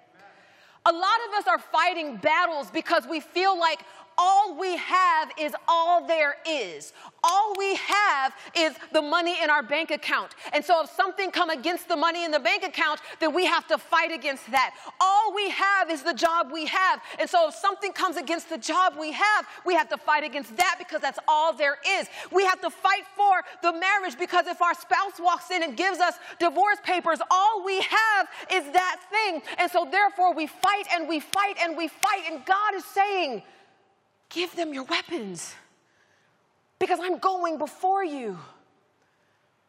A 0.87 0.93
lot 0.93 1.19
of 1.29 1.35
us 1.39 1.47
are 1.47 1.59
fighting 1.59 2.17
battles 2.17 2.71
because 2.71 3.07
we 3.07 3.21
feel 3.21 3.59
like 3.59 3.81
all 4.19 4.59
we 4.59 4.77
have 4.77 5.31
is 5.39 5.55
all 5.69 6.07
there 6.07 6.37
is. 6.47 6.93
All 7.23 7.55
we 7.57 7.77
have 7.77 8.35
is 8.57 8.75
the 8.93 9.01
money 9.01 9.37
in 9.43 9.49
our 9.49 9.63
bank 9.63 9.93
account. 9.93 10.33
And 10.53 10.65
so 10.65 10.83
if 10.83 10.91
something 10.91 11.31
come 11.31 11.51
against 11.51 11.89
the 11.89 11.97
money 11.97 12.25
in 12.25 12.33
the 12.33 12.41
bank 12.41 12.65
account, 12.65 13.01
then 13.21 13.33
we 13.33 13.47
have 13.47 13.67
to 13.69 13.79
fight 13.79 14.13
against 14.13 14.51
that. 14.51 14.75
All 15.01 15.33
we 15.35 15.49
have 15.51 15.91
is 15.91 16.03
the 16.03 16.15
job 16.15 16.51
we 16.53 16.67
have. 16.67 17.01
And 17.21 17.31
so 17.31 17.49
if 17.49 17.55
something 17.55 17.93
comes 17.93 18.17
against 18.17 18.51
the 18.51 18.59
job 18.59 18.95
we 18.99 19.13
have, 19.13 19.47
we 19.65 19.75
have 19.75 19.89
to 19.91 19.97
fight 19.97 20.25
against 20.25 20.57
that 20.57 20.77
because 20.79 21.01
that's 21.01 21.19
all 21.29 21.53
there 21.53 21.79
is. 21.87 22.09
We 22.33 22.45
have 22.45 22.61
to 22.63 22.71
fight 22.71 23.05
for 23.17 23.45
the 23.63 23.79
marriage 23.79 24.19
because 24.19 24.47
if 24.47 24.61
our 24.61 24.75
spouse 24.75 25.21
walks 25.21 25.51
in 25.53 25.63
and 25.63 25.77
gives 25.77 26.01
us 26.01 26.15
divorce 26.41 26.79
papers, 26.83 27.21
all 27.31 27.65
we 27.65 27.81
have 27.81 28.29
is 28.53 28.65
that 28.73 29.01
thing. 29.11 29.43
And 29.59 29.71
so 29.71 29.87
therefore 29.89 30.35
we 30.35 30.49
fight 30.49 30.87
and 30.93 31.09
we 31.09 31.21
fight 31.21 31.57
and 31.63 31.77
we 31.77 31.87
fight. 31.87 32.23
And 32.29 32.45
God 32.45 32.75
is 32.75 32.85
saying, 32.85 33.43
Give 34.31 34.55
them 34.55 34.75
your 34.75 34.85
weapons 34.85 35.55
because 36.79 37.01
I'm 37.03 37.19
going 37.19 37.59
before 37.59 38.05
you. 38.05 38.39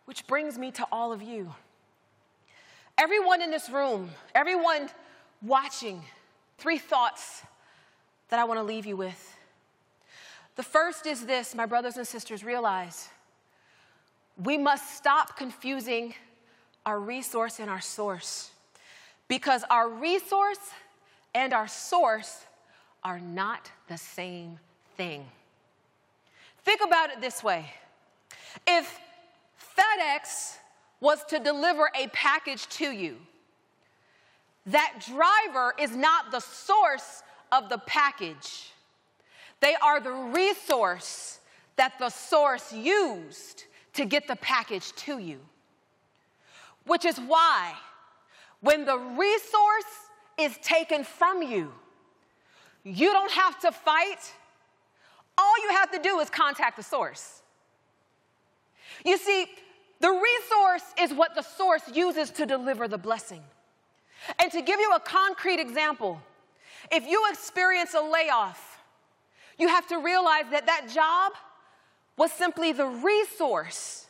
Which 0.06 0.26
brings 0.26 0.58
me 0.58 0.72
to 0.72 0.88
all 0.92 1.12
of 1.12 1.22
you. 1.22 1.54
Everyone 2.98 3.42
in 3.42 3.52
this 3.52 3.70
room, 3.70 4.10
everyone 4.34 4.90
watching, 5.42 6.04
three 6.58 6.78
thoughts 6.80 7.44
that 8.30 8.40
I 8.40 8.44
want 8.44 8.60
to 8.60 8.64
leave 8.64 8.86
you 8.86 8.98
with. 8.98 9.38
The 10.56 10.64
first 10.64 11.06
is 11.06 11.26
this, 11.26 11.56
my 11.56 11.66
brothers 11.66 11.96
and 11.98 12.08
sisters, 12.08 12.44
realize 12.44 13.10
we 14.44 14.58
must 14.58 14.96
stop 14.96 15.38
confusing 15.38 16.14
our 16.86 17.00
resource 17.00 17.60
and 17.60 17.70
our 17.70 17.82
source 17.82 18.52
because 19.28 19.64
our 19.70 19.88
resource 19.88 20.60
and 21.36 21.54
our 21.54 21.68
source 21.68 22.46
are 23.04 23.20
not 23.20 23.72
the 23.88 23.98
same 23.98 24.60
thing. 24.98 25.26
Think 26.64 26.82
about 26.86 27.10
it 27.10 27.22
this 27.22 27.44
way 27.44 27.72
if 28.68 29.00
FedEx 29.78 30.58
was 31.00 31.24
to 31.26 31.40
deliver 31.40 31.90
a 31.96 32.08
package 32.08 32.68
to 32.68 32.92
you, 32.92 33.18
that 34.66 35.06
driver 35.08 35.74
is 35.80 35.96
not 35.96 36.32
the 36.32 36.40
source 36.40 37.24
of 37.52 37.70
the 37.70 37.78
package. 37.80 38.72
They 39.62 39.76
are 39.76 40.00
the 40.00 40.12
resource 40.12 41.40
that 41.76 41.98
the 42.00 42.10
source 42.10 42.74
used 42.74 43.64
to 43.94 44.06
get 44.06 44.28
the 44.28 44.36
package 44.36 44.92
to 44.94 45.18
you. 45.18 45.40
Which 46.86 47.06
is 47.06 47.18
why, 47.18 47.74
when 48.62 48.86
the 48.86 48.98
resource 48.98 50.10
is 50.38 50.58
taken 50.62 51.04
from 51.04 51.42
you, 51.42 51.72
you 52.84 53.12
don't 53.12 53.32
have 53.32 53.60
to 53.62 53.72
fight. 53.72 54.34
All 55.38 55.54
you 55.64 55.70
have 55.72 55.92
to 55.92 56.00
do 56.00 56.20
is 56.20 56.30
contact 56.30 56.78
the 56.78 56.84
source. 56.84 57.42
You 59.06 59.18
see, 59.18 59.46
the 60.00 60.10
resource 60.10 60.84
is 61.00 61.14
what 61.14 61.36
the 61.36 61.42
source 61.42 61.84
uses 61.94 62.32
to 62.32 62.46
deliver 62.46 62.88
the 62.88 62.98
blessing. 62.98 63.44
And 64.40 64.52
to 64.52 64.62
give 64.62 64.80
you 64.80 64.92
a 64.94 65.00
concrete 65.00 65.60
example, 65.60 66.22
if 66.92 67.06
you 67.06 67.26
experience 67.32 67.94
a 67.94 68.02
layoff, 68.02 68.80
you 69.58 69.68
have 69.68 69.88
to 69.88 69.98
realize 69.98 70.46
that 70.52 70.66
that 70.66 70.90
job 70.94 71.34
was 72.18 72.32
simply 72.32 72.72
the 72.72 72.86
resource, 72.86 74.08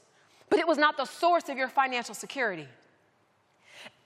but 0.50 0.60
it 0.60 0.68
was 0.68 0.78
not 0.78 0.98
the 0.98 1.06
source 1.06 1.50
of 1.50 1.58
your 1.58 1.68
financial 1.68 2.16
security. 2.16 2.68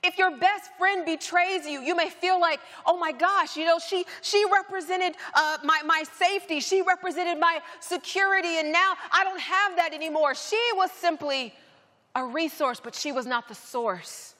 If 0.03 0.17
your 0.17 0.37
best 0.37 0.69
friend 0.77 1.05
betrays 1.05 1.65
you, 1.65 1.81
you 1.81 1.95
may 1.95 2.09
feel 2.09 2.39
like, 2.39 2.59
oh 2.85 2.97
my 2.97 3.13
gosh, 3.13 3.55
you 3.55 3.65
know, 3.65 3.79
she, 3.79 4.05
she 4.21 4.43
represented 4.51 5.15
uh, 5.33 5.57
my, 5.63 5.81
my 5.85 6.03
safety, 6.17 6.59
she 6.59 6.81
represented 6.81 7.39
my 7.39 7.59
security, 7.79 8.59
and 8.59 8.71
now 8.71 8.95
I 9.11 9.23
don't 9.23 9.39
have 9.39 9.77
that 9.77 9.93
anymore. 9.93 10.35
She 10.35 10.61
was 10.75 10.91
simply 10.91 11.53
a 12.15 12.25
resource, 12.25 12.81
but 12.83 12.93
she 12.93 13.11
was 13.11 13.25
not 13.25 13.47
the 13.47 13.55
source. 13.55 14.32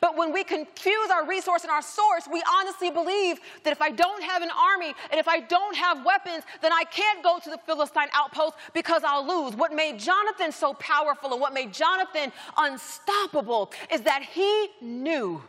But 0.00 0.16
when 0.16 0.32
we 0.32 0.44
confuse 0.44 1.10
our 1.10 1.26
resource 1.26 1.62
and 1.62 1.70
our 1.70 1.82
source, 1.82 2.28
we 2.30 2.42
honestly 2.58 2.90
believe 2.90 3.38
that 3.62 3.72
if 3.72 3.80
I 3.80 3.90
don't 3.90 4.22
have 4.22 4.42
an 4.42 4.50
army 4.50 4.94
and 5.10 5.18
if 5.18 5.28
I 5.28 5.40
don't 5.40 5.76
have 5.76 6.04
weapons, 6.04 6.44
then 6.62 6.72
I 6.72 6.84
can't 6.84 7.22
go 7.22 7.38
to 7.42 7.50
the 7.50 7.58
Philistine 7.58 8.08
outpost 8.12 8.56
because 8.72 9.02
I'll 9.04 9.26
lose. 9.26 9.56
What 9.56 9.72
made 9.72 9.98
Jonathan 9.98 10.52
so 10.52 10.74
powerful 10.74 11.32
and 11.32 11.40
what 11.40 11.52
made 11.52 11.72
Jonathan 11.72 12.32
unstoppable 12.56 13.72
is 13.92 14.02
that 14.02 14.22
he 14.22 14.68
knew 14.80 15.42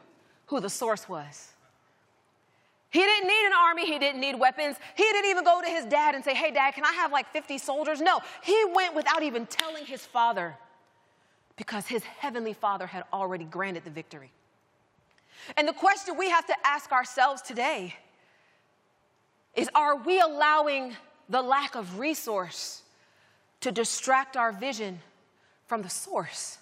who 0.48 0.60
the 0.60 0.70
source 0.70 1.08
was. 1.10 1.52
He 2.90 3.02
didn't 3.02 3.28
need 3.28 3.46
an 3.48 3.54
army, 3.54 3.86
he 3.86 4.00
didn't 4.00 4.22
need 4.22 4.40
weapons. 4.40 4.78
He 4.96 5.04
didn't 5.04 5.30
even 5.30 5.44
go 5.44 5.62
to 5.62 5.68
his 5.68 5.86
dad 5.86 6.16
and 6.16 6.24
say, 6.24 6.34
Hey, 6.34 6.52
dad, 6.52 6.76
can 6.76 6.86
I 6.86 6.94
have 6.94 7.12
like 7.12 7.30
50 7.34 7.58
soldiers? 7.58 8.00
No, 8.00 8.22
he 8.42 8.64
went 8.74 8.96
without 8.96 9.22
even 9.22 9.46
telling 9.48 9.86
his 9.86 10.06
father 10.06 10.56
because 11.58 11.88
his 11.88 12.04
heavenly 12.04 12.54
father 12.54 12.88
had 12.88 13.04
already 13.14 13.46
granted 13.46 13.84
the 13.84 13.90
victory. 13.90 14.32
And 15.58 15.68
the 15.68 15.74
question 15.74 16.18
we 16.18 16.30
have 16.30 16.46
to 16.48 16.56
ask 16.64 16.92
ourselves 16.92 17.42
today 17.42 17.96
is 19.54 19.70
are 19.74 19.96
we 19.96 20.20
allowing 20.20 20.96
the 21.30 21.42
lack 21.42 21.76
of 21.76 22.00
resource 22.00 22.84
to 23.62 23.72
distract 23.72 24.36
our 24.36 24.52
vision 24.52 25.00
from 25.66 25.82
the 25.82 25.90
source? 25.90 26.58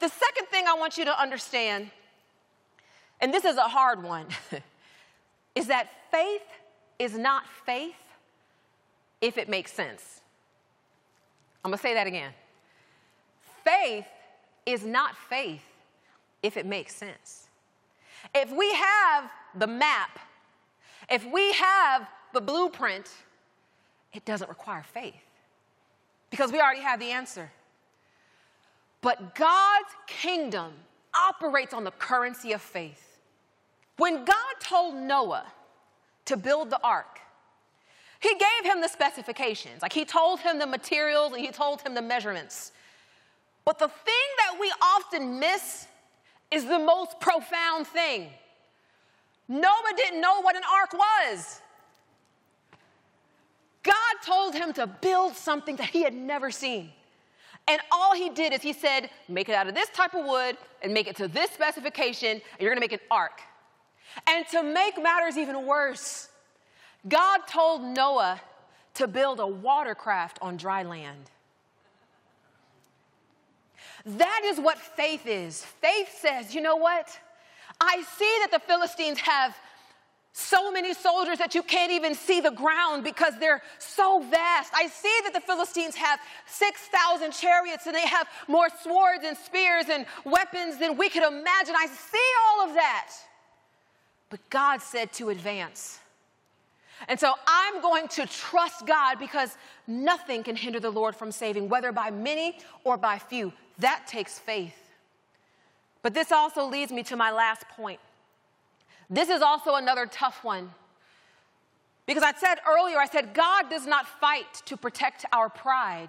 The 0.00 0.08
second 0.08 0.46
thing 0.48 0.66
I 0.66 0.74
want 0.74 0.98
you 0.98 1.04
to 1.04 1.20
understand, 1.20 1.90
and 3.20 3.32
this 3.32 3.44
is 3.44 3.56
a 3.56 3.62
hard 3.62 4.02
one, 4.02 4.26
is 5.54 5.68
that 5.68 5.88
faith 6.10 6.42
is 6.98 7.16
not 7.16 7.44
faith 7.64 7.94
if 9.20 9.38
it 9.38 9.48
makes 9.48 9.72
sense. 9.72 10.20
I'm 11.64 11.70
gonna 11.70 11.80
say 11.80 11.94
that 11.94 12.06
again. 12.06 12.32
Faith 13.64 14.06
is 14.66 14.84
not 14.84 15.16
faith 15.16 15.64
if 16.42 16.56
it 16.56 16.66
makes 16.66 16.94
sense. 16.94 17.48
If 18.34 18.50
we 18.52 18.72
have 18.74 19.30
the 19.54 19.66
map, 19.66 20.18
if 21.08 21.24
we 21.32 21.52
have 21.52 22.08
the 22.34 22.40
blueprint, 22.40 23.10
it 24.12 24.24
doesn't 24.24 24.48
require 24.48 24.82
faith 24.82 25.14
because 26.30 26.52
we 26.52 26.60
already 26.60 26.80
have 26.80 26.98
the 26.98 27.10
answer. 27.10 27.50
But 29.00 29.34
God's 29.34 29.88
kingdom 30.06 30.72
operates 31.14 31.72
on 31.72 31.84
the 31.84 31.92
currency 31.92 32.52
of 32.52 32.60
faith. 32.60 33.20
When 33.96 34.24
God 34.24 34.54
told 34.60 34.96
Noah 34.96 35.46
to 36.26 36.36
build 36.36 36.70
the 36.70 36.80
ark, 36.82 37.20
he 38.20 38.30
gave 38.30 38.72
him 38.72 38.80
the 38.80 38.88
specifications. 38.88 39.82
Like 39.82 39.92
he 39.92 40.04
told 40.04 40.40
him 40.40 40.58
the 40.58 40.66
materials 40.66 41.32
and 41.32 41.40
he 41.40 41.50
told 41.50 41.80
him 41.82 41.94
the 41.94 42.02
measurements. 42.02 42.72
But 43.66 43.78
the 43.80 43.88
thing 43.88 44.14
that 44.38 44.56
we 44.58 44.72
often 44.80 45.38
miss 45.38 45.86
is 46.50 46.64
the 46.64 46.78
most 46.78 47.20
profound 47.20 47.86
thing. 47.86 48.30
Noah 49.48 49.92
didn't 49.96 50.20
know 50.20 50.40
what 50.40 50.56
an 50.56 50.62
ark 50.80 50.92
was. 50.94 51.60
God 53.82 53.94
told 54.24 54.54
him 54.54 54.72
to 54.74 54.86
build 54.86 55.34
something 55.34 55.76
that 55.76 55.90
he 55.90 56.02
had 56.02 56.14
never 56.14 56.50
seen. 56.50 56.90
And 57.68 57.80
all 57.90 58.14
he 58.14 58.30
did 58.30 58.52
is 58.52 58.62
he 58.62 58.72
said, 58.72 59.10
make 59.28 59.48
it 59.48 59.54
out 59.54 59.66
of 59.66 59.74
this 59.74 59.88
type 59.90 60.14
of 60.14 60.24
wood 60.24 60.56
and 60.82 60.94
make 60.94 61.08
it 61.08 61.16
to 61.16 61.26
this 61.26 61.50
specification, 61.50 62.30
and 62.30 62.60
you're 62.60 62.70
gonna 62.70 62.80
make 62.80 62.92
an 62.92 63.00
ark. 63.10 63.40
And 64.28 64.46
to 64.48 64.62
make 64.62 65.02
matters 65.02 65.36
even 65.36 65.66
worse, 65.66 66.28
God 67.08 67.40
told 67.48 67.82
Noah 67.82 68.40
to 68.94 69.08
build 69.08 69.40
a 69.40 69.46
watercraft 69.46 70.38
on 70.40 70.56
dry 70.56 70.84
land. 70.84 71.30
That 74.06 74.42
is 74.44 74.58
what 74.58 74.78
faith 74.78 75.26
is. 75.26 75.62
Faith 75.64 76.16
says, 76.20 76.54
you 76.54 76.60
know 76.60 76.76
what? 76.76 77.18
I 77.80 78.02
see 78.16 78.38
that 78.42 78.50
the 78.52 78.60
Philistines 78.60 79.18
have 79.18 79.56
so 80.32 80.70
many 80.70 80.92
soldiers 80.94 81.38
that 81.38 81.54
you 81.54 81.62
can't 81.62 81.90
even 81.90 82.14
see 82.14 82.40
the 82.40 82.50
ground 82.50 83.02
because 83.02 83.32
they're 83.40 83.62
so 83.78 84.20
vast. 84.20 84.70
I 84.74 84.86
see 84.86 85.20
that 85.24 85.32
the 85.32 85.40
Philistines 85.40 85.94
have 85.96 86.20
6,000 86.46 87.32
chariots 87.32 87.86
and 87.86 87.94
they 87.94 88.06
have 88.06 88.28
more 88.46 88.68
swords 88.82 89.24
and 89.24 89.36
spears 89.36 89.86
and 89.90 90.06
weapons 90.24 90.78
than 90.78 90.96
we 90.96 91.08
could 91.08 91.22
imagine. 91.22 91.74
I 91.76 91.86
see 91.86 92.18
all 92.48 92.68
of 92.68 92.74
that. 92.74 93.12
But 94.28 94.40
God 94.50 94.82
said 94.82 95.12
to 95.14 95.30
advance. 95.30 96.00
And 97.08 97.18
so 97.18 97.32
I'm 97.46 97.80
going 97.80 98.06
to 98.08 98.26
trust 98.26 98.86
God 98.86 99.18
because 99.18 99.56
nothing 99.86 100.42
can 100.42 100.54
hinder 100.54 100.80
the 100.80 100.90
Lord 100.90 101.16
from 101.16 101.32
saving, 101.32 101.68
whether 101.68 101.92
by 101.92 102.10
many 102.10 102.58
or 102.84 102.96
by 102.96 103.18
few. 103.18 103.52
That 103.78 104.06
takes 104.06 104.38
faith. 104.38 104.76
But 106.02 106.14
this 106.14 106.32
also 106.32 106.66
leads 106.66 106.92
me 106.92 107.02
to 107.04 107.16
my 107.16 107.30
last 107.30 107.68
point. 107.68 108.00
This 109.10 109.28
is 109.28 109.42
also 109.42 109.74
another 109.74 110.06
tough 110.06 110.42
one. 110.44 110.70
Because 112.06 112.22
I 112.22 112.32
said 112.32 112.56
earlier, 112.68 112.98
I 112.98 113.06
said, 113.06 113.34
God 113.34 113.68
does 113.68 113.86
not 113.86 114.06
fight 114.06 114.62
to 114.66 114.76
protect 114.76 115.24
our 115.32 115.48
pride, 115.48 116.08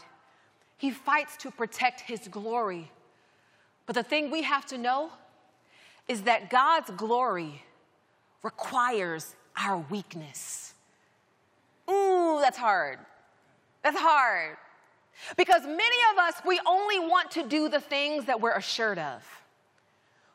He 0.78 0.92
fights 0.92 1.38
to 1.38 1.52
protect 1.52 2.02
His 2.02 2.28
glory. 2.28 2.92
But 3.86 3.96
the 3.96 4.04
thing 4.04 4.30
we 4.30 4.44
have 4.44 4.66
to 4.68 4.78
know 4.78 5.12
is 6.08 6.24
that 6.24 6.50
God's 6.50 6.92
glory 6.92 7.64
requires 8.44 9.36
our 9.58 9.84
weakness. 9.90 10.74
Ooh, 11.90 12.40
that's 12.42 12.58
hard. 12.58 13.00
That's 13.84 13.98
hard. 13.98 14.58
Because 15.36 15.64
many 15.64 15.98
of 16.12 16.18
us, 16.20 16.36
we 16.46 16.60
only 16.66 17.00
want 17.00 17.32
to 17.32 17.44
do 17.44 17.70
the 17.70 17.80
things 17.80 18.26
that 18.26 18.40
we're 18.40 18.56
assured 18.56 19.00
of. 19.00 19.24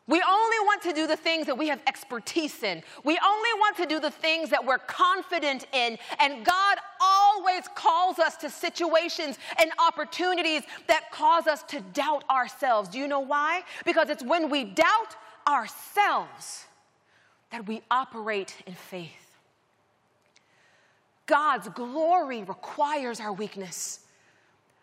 We 0.08 0.20
only 0.20 0.56
want 0.64 0.82
to 0.82 0.92
do 0.92 1.06
the 1.06 1.16
things 1.16 1.46
that 1.46 1.56
we 1.56 1.68
have 1.68 1.80
expertise 1.86 2.62
in. 2.62 2.82
We 3.04 3.18
only 3.24 3.52
want 3.54 3.76
to 3.76 3.86
do 3.86 4.00
the 4.00 4.10
things 4.10 4.50
that 4.50 4.64
we're 4.64 4.78
confident 4.78 5.66
in. 5.72 5.96
And 6.18 6.44
God 6.44 6.78
always 7.00 7.68
calls 7.74 8.18
us 8.18 8.36
to 8.38 8.50
situations 8.50 9.38
and 9.60 9.70
opportunities 9.78 10.62
that 10.88 11.12
cause 11.12 11.46
us 11.46 11.62
to 11.64 11.80
doubt 11.80 12.24
ourselves. 12.28 12.88
Do 12.88 12.98
you 12.98 13.06
know 13.06 13.20
why? 13.20 13.62
Because 13.84 14.10
it's 14.10 14.24
when 14.24 14.50
we 14.50 14.64
doubt 14.64 15.16
ourselves 15.48 16.66
that 17.50 17.66
we 17.68 17.82
operate 17.90 18.56
in 18.66 18.74
faith. 18.74 19.10
God's 21.26 21.68
glory 21.68 22.42
requires 22.42 23.20
our 23.20 23.32
weakness. 23.32 24.00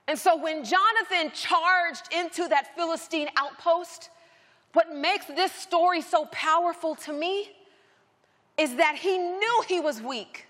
And 0.09 0.17
so 0.17 0.35
when 0.35 0.65
Jonathan 0.65 1.31
charged 1.35 2.11
into 2.11 2.47
that 2.47 2.75
Philistine 2.75 3.27
outpost, 3.37 4.09
what 4.73 4.91
makes 4.91 5.27
this 5.27 5.51
story 5.51 6.01
so 6.01 6.25
powerful 6.31 6.95
to 6.95 7.13
me 7.13 7.51
is 8.57 8.75
that 8.77 8.95
he 8.95 9.19
knew 9.19 9.63
he 9.67 9.79
was 9.79 10.01
weak, 10.01 10.47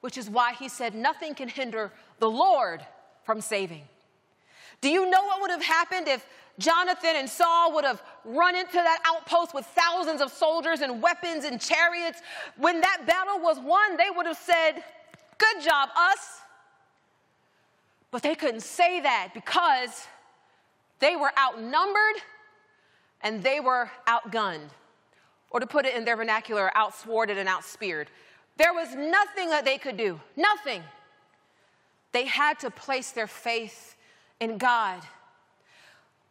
which 0.00 0.18
is 0.18 0.28
why 0.28 0.54
he 0.54 0.68
said, 0.68 0.96
Nothing 0.96 1.36
can 1.36 1.46
hinder 1.46 1.92
the 2.18 2.28
Lord 2.28 2.84
from 3.22 3.40
saving. 3.40 3.82
Do 4.80 4.88
you 4.88 5.08
know 5.08 5.22
what 5.26 5.40
would 5.42 5.52
have 5.52 5.62
happened 5.62 6.08
if 6.08 6.26
Jonathan 6.58 7.12
and 7.14 7.30
Saul 7.30 7.72
would 7.74 7.84
have 7.84 8.02
run 8.24 8.56
into 8.56 8.72
that 8.72 9.00
outpost 9.06 9.54
with 9.54 9.64
thousands 9.64 10.20
of 10.20 10.32
soldiers 10.32 10.80
and 10.80 11.00
weapons 11.00 11.44
and 11.44 11.60
chariots? 11.60 12.20
When 12.56 12.80
that 12.80 13.06
battle 13.06 13.38
was 13.38 13.60
won, 13.60 13.96
they 13.96 14.10
would 14.10 14.26
have 14.26 14.36
said, 14.36 14.82
Good 15.38 15.62
job, 15.62 15.88
us. 15.96 16.40
But 18.12 18.22
they 18.22 18.36
couldn't 18.36 18.60
say 18.60 19.00
that 19.00 19.30
because 19.34 20.06
they 21.00 21.16
were 21.16 21.32
outnumbered 21.36 22.22
and 23.22 23.42
they 23.42 23.58
were 23.58 23.90
outgunned. 24.06 24.68
Or 25.50 25.58
to 25.58 25.66
put 25.66 25.84
it 25.84 25.96
in 25.96 26.04
their 26.04 26.16
vernacular, 26.16 26.70
outsworded 26.76 27.36
and 27.36 27.48
outspeared. 27.48 28.08
There 28.58 28.72
was 28.72 28.94
nothing 28.94 29.48
that 29.48 29.64
they 29.64 29.78
could 29.78 29.96
do, 29.96 30.20
nothing. 30.36 30.82
They 32.12 32.26
had 32.26 32.60
to 32.60 32.70
place 32.70 33.10
their 33.10 33.26
faith 33.26 33.96
in 34.40 34.58
God. 34.58 35.02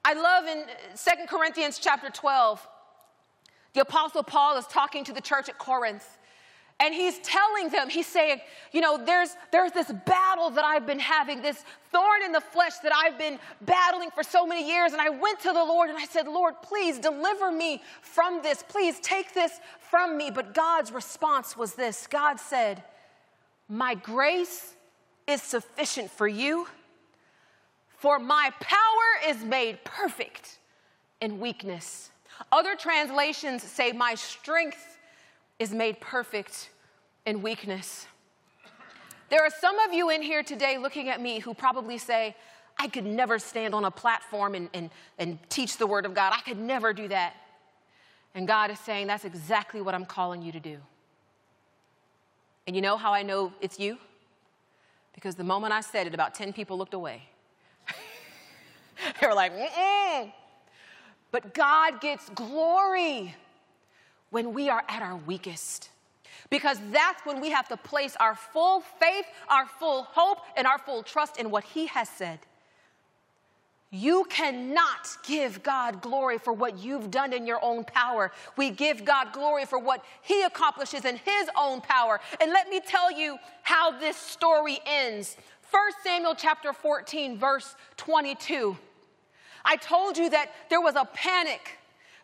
I 0.05 0.13
love 0.13 0.45
in 0.45 0.65
2 0.95 1.27
Corinthians 1.27 1.79
chapter 1.79 2.09
12, 2.09 2.67
the 3.73 3.81
Apostle 3.81 4.23
Paul 4.23 4.57
is 4.57 4.67
talking 4.67 5.03
to 5.05 5.13
the 5.13 5.21
church 5.21 5.49
at 5.49 5.57
Corinth. 5.57 6.17
And 6.81 6.95
he's 6.95 7.19
telling 7.19 7.69
them, 7.69 7.89
he's 7.89 8.07
saying, 8.07 8.41
you 8.71 8.81
know, 8.81 8.97
there's, 9.05 9.37
there's 9.51 9.71
this 9.71 9.91
battle 10.07 10.49
that 10.49 10.65
I've 10.65 10.87
been 10.87 10.99
having, 10.99 11.43
this 11.43 11.63
thorn 11.91 12.23
in 12.25 12.31
the 12.31 12.41
flesh 12.41 12.79
that 12.81 12.91
I've 12.91 13.19
been 13.19 13.37
battling 13.61 14.09
for 14.09 14.23
so 14.23 14.47
many 14.47 14.67
years. 14.67 14.91
And 14.91 14.99
I 14.99 15.09
went 15.09 15.39
to 15.41 15.53
the 15.53 15.63
Lord 15.63 15.91
and 15.91 15.99
I 15.99 16.05
said, 16.05 16.27
Lord, 16.27 16.55
please 16.63 16.97
deliver 16.97 17.51
me 17.51 17.83
from 18.01 18.41
this. 18.41 18.63
Please 18.67 18.99
take 18.99 19.35
this 19.35 19.59
from 19.91 20.17
me. 20.17 20.31
But 20.31 20.55
God's 20.55 20.91
response 20.91 21.55
was 21.55 21.75
this 21.75 22.07
God 22.07 22.39
said, 22.39 22.83
My 23.69 23.93
grace 23.93 24.73
is 25.27 25.43
sufficient 25.43 26.09
for 26.09 26.27
you, 26.27 26.67
for 27.95 28.17
my 28.17 28.51
power 28.59 29.29
is 29.29 29.43
made 29.43 29.83
perfect 29.83 30.57
in 31.21 31.39
weakness. 31.39 32.09
Other 32.51 32.75
translations 32.75 33.61
say, 33.61 33.91
My 33.91 34.15
strength 34.15 34.97
is 35.61 35.71
made 35.71 36.01
perfect 36.01 36.71
in 37.23 37.43
weakness. 37.43 38.07
There 39.29 39.43
are 39.43 39.51
some 39.61 39.77
of 39.77 39.93
you 39.93 40.09
in 40.09 40.23
here 40.23 40.41
today 40.41 40.79
looking 40.79 41.07
at 41.07 41.21
me 41.21 41.37
who 41.37 41.53
probably 41.53 41.99
say, 41.99 42.35
I 42.79 42.87
could 42.87 43.05
never 43.05 43.37
stand 43.37 43.75
on 43.75 43.85
a 43.85 43.91
platform 43.91 44.55
and, 44.55 44.69
and, 44.73 44.89
and 45.19 45.37
teach 45.49 45.77
the 45.77 45.85
Word 45.85 46.07
of 46.07 46.15
God. 46.15 46.33
I 46.35 46.41
could 46.41 46.57
never 46.57 46.93
do 46.93 47.07
that. 47.09 47.35
And 48.33 48.47
God 48.47 48.71
is 48.71 48.79
saying, 48.79 49.05
That's 49.05 49.23
exactly 49.23 49.81
what 49.81 49.93
I'm 49.93 50.03
calling 50.03 50.41
you 50.41 50.51
to 50.51 50.59
do. 50.59 50.77
And 52.65 52.75
you 52.75 52.81
know 52.81 52.97
how 52.97 53.13
I 53.13 53.21
know 53.21 53.53
it's 53.61 53.77
you? 53.77 53.99
Because 55.13 55.35
the 55.35 55.43
moment 55.43 55.73
I 55.73 55.81
said 55.81 56.07
it, 56.07 56.15
about 56.15 56.33
10 56.33 56.53
people 56.53 56.75
looked 56.75 56.95
away. 56.95 57.21
they 59.21 59.27
were 59.27 59.35
like, 59.35 59.53
mm 59.55 60.31
But 61.29 61.53
God 61.53 62.01
gets 62.01 62.29
glory 62.29 63.35
when 64.31 64.53
we 64.53 64.69
are 64.69 64.83
at 64.89 65.03
our 65.03 65.15
weakest. 65.15 65.89
Because 66.49 66.79
that's 66.91 67.23
when 67.25 67.39
we 67.39 67.51
have 67.51 67.67
to 67.69 67.77
place 67.77 68.15
our 68.19 68.35
full 68.35 68.81
faith, 68.99 69.25
our 69.47 69.67
full 69.67 70.03
hope, 70.03 70.39
and 70.57 70.65
our 70.65 70.79
full 70.79 71.03
trust 71.03 71.37
in 71.37 71.51
what 71.51 71.63
He 71.63 71.85
has 71.85 72.09
said. 72.09 72.39
You 73.93 74.25
cannot 74.29 75.17
give 75.27 75.61
God 75.63 76.01
glory 76.01 76.37
for 76.37 76.53
what 76.53 76.79
you've 76.79 77.11
done 77.11 77.33
in 77.33 77.45
your 77.45 77.63
own 77.63 77.83
power. 77.83 78.31
We 78.55 78.69
give 78.69 79.03
God 79.03 79.33
glory 79.33 79.65
for 79.65 79.79
what 79.79 80.03
He 80.21 80.43
accomplishes 80.43 81.03
in 81.03 81.17
His 81.17 81.49
own 81.57 81.81
power. 81.81 82.21
And 82.39 82.51
let 82.51 82.69
me 82.69 82.79
tell 82.79 83.11
you 83.11 83.37
how 83.63 83.91
this 83.99 84.15
story 84.15 84.79
ends. 84.85 85.35
1 85.71 85.81
Samuel 86.03 86.35
chapter 86.35 86.71
14, 86.71 87.37
verse 87.37 87.75
22. 87.97 88.77
I 89.65 89.75
told 89.75 90.17
you 90.17 90.29
that 90.29 90.51
there 90.69 90.81
was 90.81 90.95
a 90.95 91.05
panic 91.05 91.77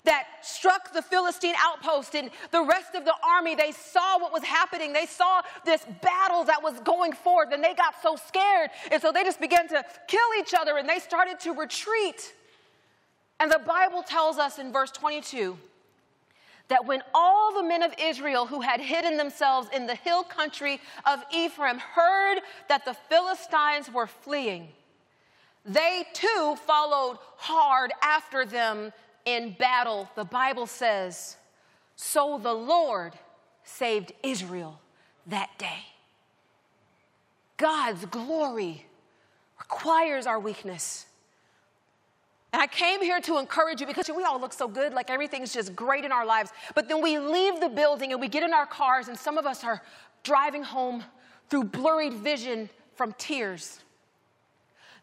that 0.07 0.25
struck 0.41 0.93
the 0.93 1.01
Philistine 1.01 1.53
outpost 1.59 2.15
and 2.15 2.29
the 2.51 2.61
rest 2.61 2.95
of 2.95 3.03
the 3.03 3.13
army. 3.21 3.55
They 3.55 3.73
saw 3.73 4.17
what 4.17 4.31
was 4.31 4.41
happening. 4.41 4.93
They 4.93 5.05
saw 5.05 5.41
this 5.65 5.85
battle 6.01 6.45
that 6.45 6.63
was 6.63 6.79
going 6.79 7.11
forth 7.11 7.49
and 7.51 7.61
they 7.61 7.73
got 7.73 7.93
so 8.01 8.15
scared. 8.15 8.69
And 8.89 9.01
so 9.01 9.11
they 9.11 9.25
just 9.25 9.41
began 9.41 9.67
to 9.67 9.83
kill 10.07 10.29
each 10.39 10.53
other 10.57 10.77
and 10.77 10.87
they 10.87 10.99
started 10.99 11.41
to 11.41 11.51
retreat. 11.51 12.33
And 13.41 13.51
the 13.51 13.59
Bible 13.59 14.01
tells 14.01 14.37
us 14.37 14.59
in 14.59 14.71
verse 14.71 14.91
22 14.91 15.57
that 16.69 16.85
when 16.85 17.03
all 17.13 17.53
the 17.53 17.63
men 17.63 17.83
of 17.83 17.93
Israel 18.01 18.45
who 18.45 18.61
had 18.61 18.79
hidden 18.79 19.17
themselves 19.17 19.67
in 19.75 19.87
the 19.87 19.95
hill 19.95 20.23
country 20.23 20.79
of 21.05 21.19
Ephraim 21.33 21.79
heard 21.79 22.39
that 22.69 22.85
the 22.85 22.93
Philistines 22.93 23.91
were 23.93 24.07
fleeing, 24.07 24.69
they 25.65 26.05
too 26.13 26.55
followed 26.65 27.17
hard 27.35 27.91
after 28.01 28.45
them 28.45 28.93
in 29.27 29.51
battle, 29.59 30.09
the 30.15 30.23
Bible 30.23 30.65
says, 30.65 31.35
so 31.97 32.39
the 32.41 32.53
Lord 32.53 33.11
saved 33.65 34.13
Israel 34.23 34.79
that 35.27 35.49
day. 35.57 35.83
God's 37.57 38.05
glory 38.05 38.85
requires 39.59 40.25
our 40.27 40.39
weakness. 40.39 41.07
And 42.53 42.61
I 42.61 42.67
came 42.67 43.01
here 43.01 43.19
to 43.19 43.37
encourage 43.37 43.81
you 43.81 43.87
because 43.87 44.09
we 44.09 44.23
all 44.23 44.39
look 44.39 44.53
so 44.53 44.65
good, 44.65 44.93
like 44.93 45.09
everything's 45.09 45.53
just 45.53 45.75
great 45.75 46.05
in 46.05 46.13
our 46.13 46.25
lives. 46.25 46.51
But 46.73 46.87
then 46.87 47.01
we 47.01 47.19
leave 47.19 47.59
the 47.59 47.67
building 47.67 48.13
and 48.13 48.21
we 48.21 48.29
get 48.29 48.43
in 48.43 48.53
our 48.53 48.65
cars, 48.65 49.09
and 49.09 49.17
some 49.17 49.37
of 49.37 49.45
us 49.45 49.65
are 49.65 49.81
driving 50.23 50.63
home 50.63 51.03
through 51.49 51.65
blurred 51.65 52.13
vision 52.13 52.69
from 52.95 53.13
tears. 53.17 53.81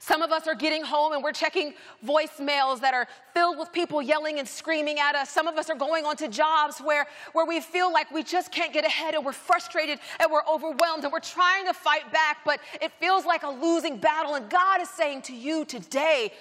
Some 0.04 0.20
of 0.20 0.32
us 0.32 0.46
are 0.46 0.54
getting 0.54 0.82
home 0.82 1.14
and 1.14 1.24
we're 1.24 1.32
checking 1.32 1.72
voicemails 2.04 2.82
that 2.82 2.92
are 2.92 3.08
filled 3.32 3.56
with 3.56 3.72
people 3.72 4.02
yelling 4.02 4.38
and 4.38 4.46
screaming 4.46 4.98
at 4.98 5.14
us. 5.14 5.30
Some 5.30 5.48
of 5.48 5.56
us 5.56 5.70
are 5.70 5.74
going 5.74 6.04
on 6.04 6.14
to 6.16 6.28
jobs 6.28 6.78
where, 6.78 7.06
where 7.32 7.46
we 7.46 7.58
feel 7.58 7.90
like 7.90 8.10
we 8.10 8.22
just 8.22 8.52
can't 8.52 8.70
get 8.70 8.84
ahead 8.84 9.14
and 9.14 9.24
we're 9.24 9.32
frustrated 9.32 9.98
and 10.20 10.30
we're 10.30 10.44
overwhelmed 10.46 11.04
and 11.04 11.10
we're 11.10 11.20
trying 11.20 11.64
to 11.64 11.72
fight 11.72 12.12
back, 12.12 12.40
but 12.44 12.60
it 12.82 12.92
feels 13.00 13.24
like 13.24 13.44
a 13.44 13.48
losing 13.48 13.96
battle. 13.96 14.34
And 14.34 14.50
God 14.50 14.82
is 14.82 14.90
saying 14.90 15.22
to 15.22 15.34
you 15.34 15.64
today, 15.64 16.34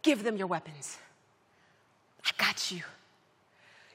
give 0.00 0.24
them 0.24 0.38
your 0.38 0.46
weapons. 0.46 0.96
I 2.24 2.30
got 2.38 2.70
you. 2.70 2.80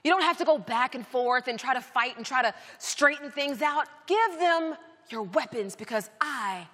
You 0.04 0.12
don't 0.12 0.22
have 0.22 0.38
to 0.38 0.46
go 0.46 0.60
back 0.60 0.94
and 0.94 1.06
forth 1.08 1.48
and 1.48 1.58
try 1.58 1.74
to 1.74 1.82
fight 1.82 2.18
and 2.18 2.24
try 2.24 2.44
to 2.44 2.54
straighten 2.78 3.32
things 3.32 3.64
out. 3.64 3.88
Give 4.06 4.40
them 4.40 4.76
your 5.10 5.24
weapons 5.24 5.76
because 5.76 6.12
I, 6.22 6.68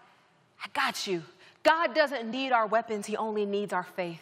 I 0.62 0.68
got 0.74 1.08
you. 1.08 1.24
God 1.66 1.96
doesn't 1.96 2.30
need 2.30 2.52
our 2.52 2.68
weapons, 2.68 3.08
He 3.08 3.18
only 3.18 3.46
needs 3.46 3.74
our 3.74 3.84
faith. 3.84 4.22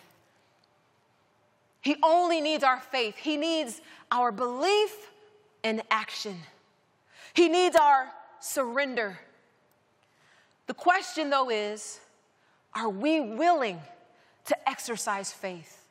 He 1.82 1.98
only 2.02 2.40
needs 2.40 2.64
our 2.64 2.80
faith. 2.80 3.18
He 3.18 3.36
needs 3.36 3.82
our 4.10 4.32
belief 4.32 5.12
and 5.66 5.82
action. 5.92 6.38
He 7.34 7.50
needs 7.50 7.76
our 7.76 8.10
surrender. 8.40 9.20
The 10.68 10.74
question, 10.74 11.30
though, 11.30 11.50
is 11.50 12.00
are 12.74 12.88
we 12.88 13.20
willing 13.20 13.82
to 14.46 14.70
exercise 14.70 15.34
faith? 15.34 15.86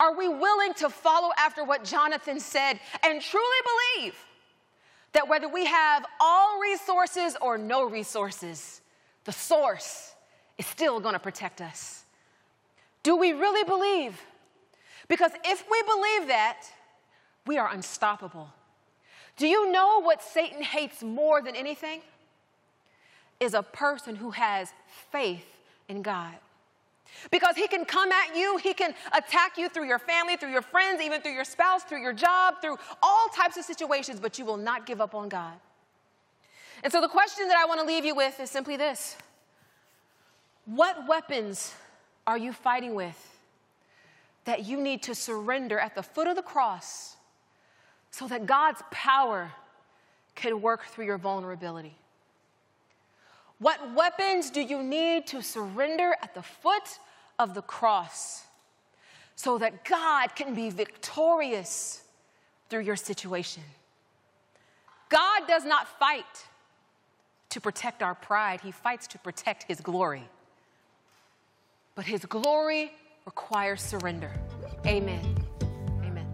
Are 0.00 0.16
we 0.16 0.28
willing 0.28 0.72
to 0.74 0.88
follow 0.88 1.28
after 1.38 1.62
what 1.62 1.84
Jonathan 1.84 2.40
said 2.40 2.80
and 3.04 3.20
truly 3.20 3.58
believe 3.98 4.14
that 5.12 5.28
whether 5.28 5.48
we 5.48 5.66
have 5.66 6.06
all 6.18 6.58
resources 6.58 7.36
or 7.42 7.58
no 7.58 7.84
resources, 7.84 8.80
the 9.24 9.32
source 9.32 10.14
is 10.58 10.66
still 10.66 11.00
going 11.00 11.14
to 11.14 11.18
protect 11.18 11.60
us. 11.60 12.04
Do 13.02 13.16
we 13.16 13.32
really 13.32 13.64
believe? 13.64 14.20
Because 15.08 15.30
if 15.44 15.64
we 15.70 15.82
believe 15.82 16.28
that, 16.28 16.62
we 17.46 17.58
are 17.58 17.72
unstoppable. 17.72 18.48
Do 19.36 19.46
you 19.46 19.70
know 19.70 20.00
what 20.00 20.22
Satan 20.22 20.62
hates 20.62 21.02
more 21.02 21.42
than 21.42 21.54
anything? 21.54 22.00
Is 23.38 23.54
a 23.54 23.62
person 23.62 24.16
who 24.16 24.30
has 24.30 24.72
faith 25.12 25.44
in 25.88 26.02
God. 26.02 26.34
Because 27.30 27.56
he 27.56 27.68
can 27.68 27.84
come 27.84 28.10
at 28.10 28.36
you, 28.36 28.56
he 28.58 28.74
can 28.74 28.94
attack 29.16 29.56
you 29.56 29.68
through 29.68 29.86
your 29.86 29.98
family, 29.98 30.36
through 30.36 30.50
your 30.50 30.62
friends, 30.62 31.00
even 31.00 31.20
through 31.20 31.32
your 31.32 31.44
spouse, 31.44 31.82
through 31.82 32.00
your 32.00 32.12
job, 32.12 32.56
through 32.60 32.76
all 33.02 33.28
types 33.28 33.56
of 33.56 33.64
situations, 33.64 34.20
but 34.20 34.38
you 34.38 34.44
will 34.44 34.56
not 34.56 34.86
give 34.86 35.00
up 35.00 35.14
on 35.14 35.28
God. 35.28 35.54
And 36.82 36.92
so 36.92 37.00
the 37.00 37.08
question 37.08 37.48
that 37.48 37.56
I 37.56 37.64
want 37.66 37.80
to 37.80 37.86
leave 37.86 38.04
you 38.04 38.14
with 38.14 38.38
is 38.40 38.50
simply 38.50 38.76
this 38.76 39.16
what 40.66 41.06
weapons 41.06 41.74
are 42.26 42.36
you 42.36 42.52
fighting 42.52 42.94
with 42.94 43.38
that 44.44 44.64
you 44.64 44.80
need 44.80 45.02
to 45.04 45.14
surrender 45.14 45.78
at 45.78 45.94
the 45.94 46.02
foot 46.02 46.26
of 46.26 46.36
the 46.36 46.42
cross 46.42 47.16
so 48.10 48.26
that 48.28 48.46
God's 48.46 48.82
power 48.90 49.52
can 50.34 50.60
work 50.60 50.86
through 50.86 51.06
your 51.06 51.18
vulnerability? 51.18 51.96
What 53.58 53.94
weapons 53.94 54.50
do 54.50 54.60
you 54.60 54.82
need 54.82 55.26
to 55.28 55.42
surrender 55.42 56.14
at 56.22 56.34
the 56.34 56.42
foot 56.42 56.98
of 57.38 57.54
the 57.54 57.62
cross 57.62 58.44
so 59.34 59.58
that 59.58 59.84
God 59.84 60.34
can 60.34 60.54
be 60.54 60.70
victorious 60.70 62.02
through 62.68 62.80
your 62.80 62.96
situation? 62.96 63.62
God 65.08 65.46
does 65.46 65.64
not 65.64 65.86
fight 65.98 66.24
to 67.50 67.60
protect 67.60 68.02
our 68.02 68.14
pride, 68.14 68.60
he 68.60 68.72
fights 68.72 69.06
to 69.06 69.18
protect 69.18 69.62
his 69.62 69.80
glory. 69.80 70.28
But 71.96 72.04
his 72.04 72.24
glory 72.28 72.90
requires 73.24 73.88
surrender. 73.88 74.30
Amen. 74.84 75.20
Amen. 76.04 76.26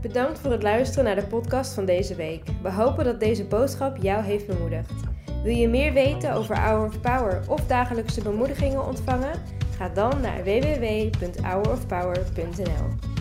Bedankt 0.00 0.38
voor 0.38 0.50
het 0.50 0.62
luisteren 0.62 1.04
naar 1.04 1.14
de 1.14 1.26
podcast 1.26 1.74
van 1.74 1.84
deze 1.84 2.14
week. 2.14 2.42
We 2.62 2.72
hopen 2.72 3.04
dat 3.04 3.20
deze 3.20 3.44
boodschap 3.44 3.96
jou 3.96 4.22
heeft 4.22 4.46
bemoedigd. 4.46 4.92
Wil 5.42 5.54
je 5.54 5.68
meer 5.68 5.92
weten 5.92 6.32
over 6.32 6.58
Hour 6.58 6.86
of 6.86 7.00
Power 7.00 7.42
of 7.48 7.66
dagelijkse 7.66 8.22
bemoedigingen 8.22 8.86
ontvangen? 8.86 9.42
Ga 9.76 9.88
dan 9.88 10.20
naar 10.20 10.44
www.hourofpower.nl. 10.44 13.15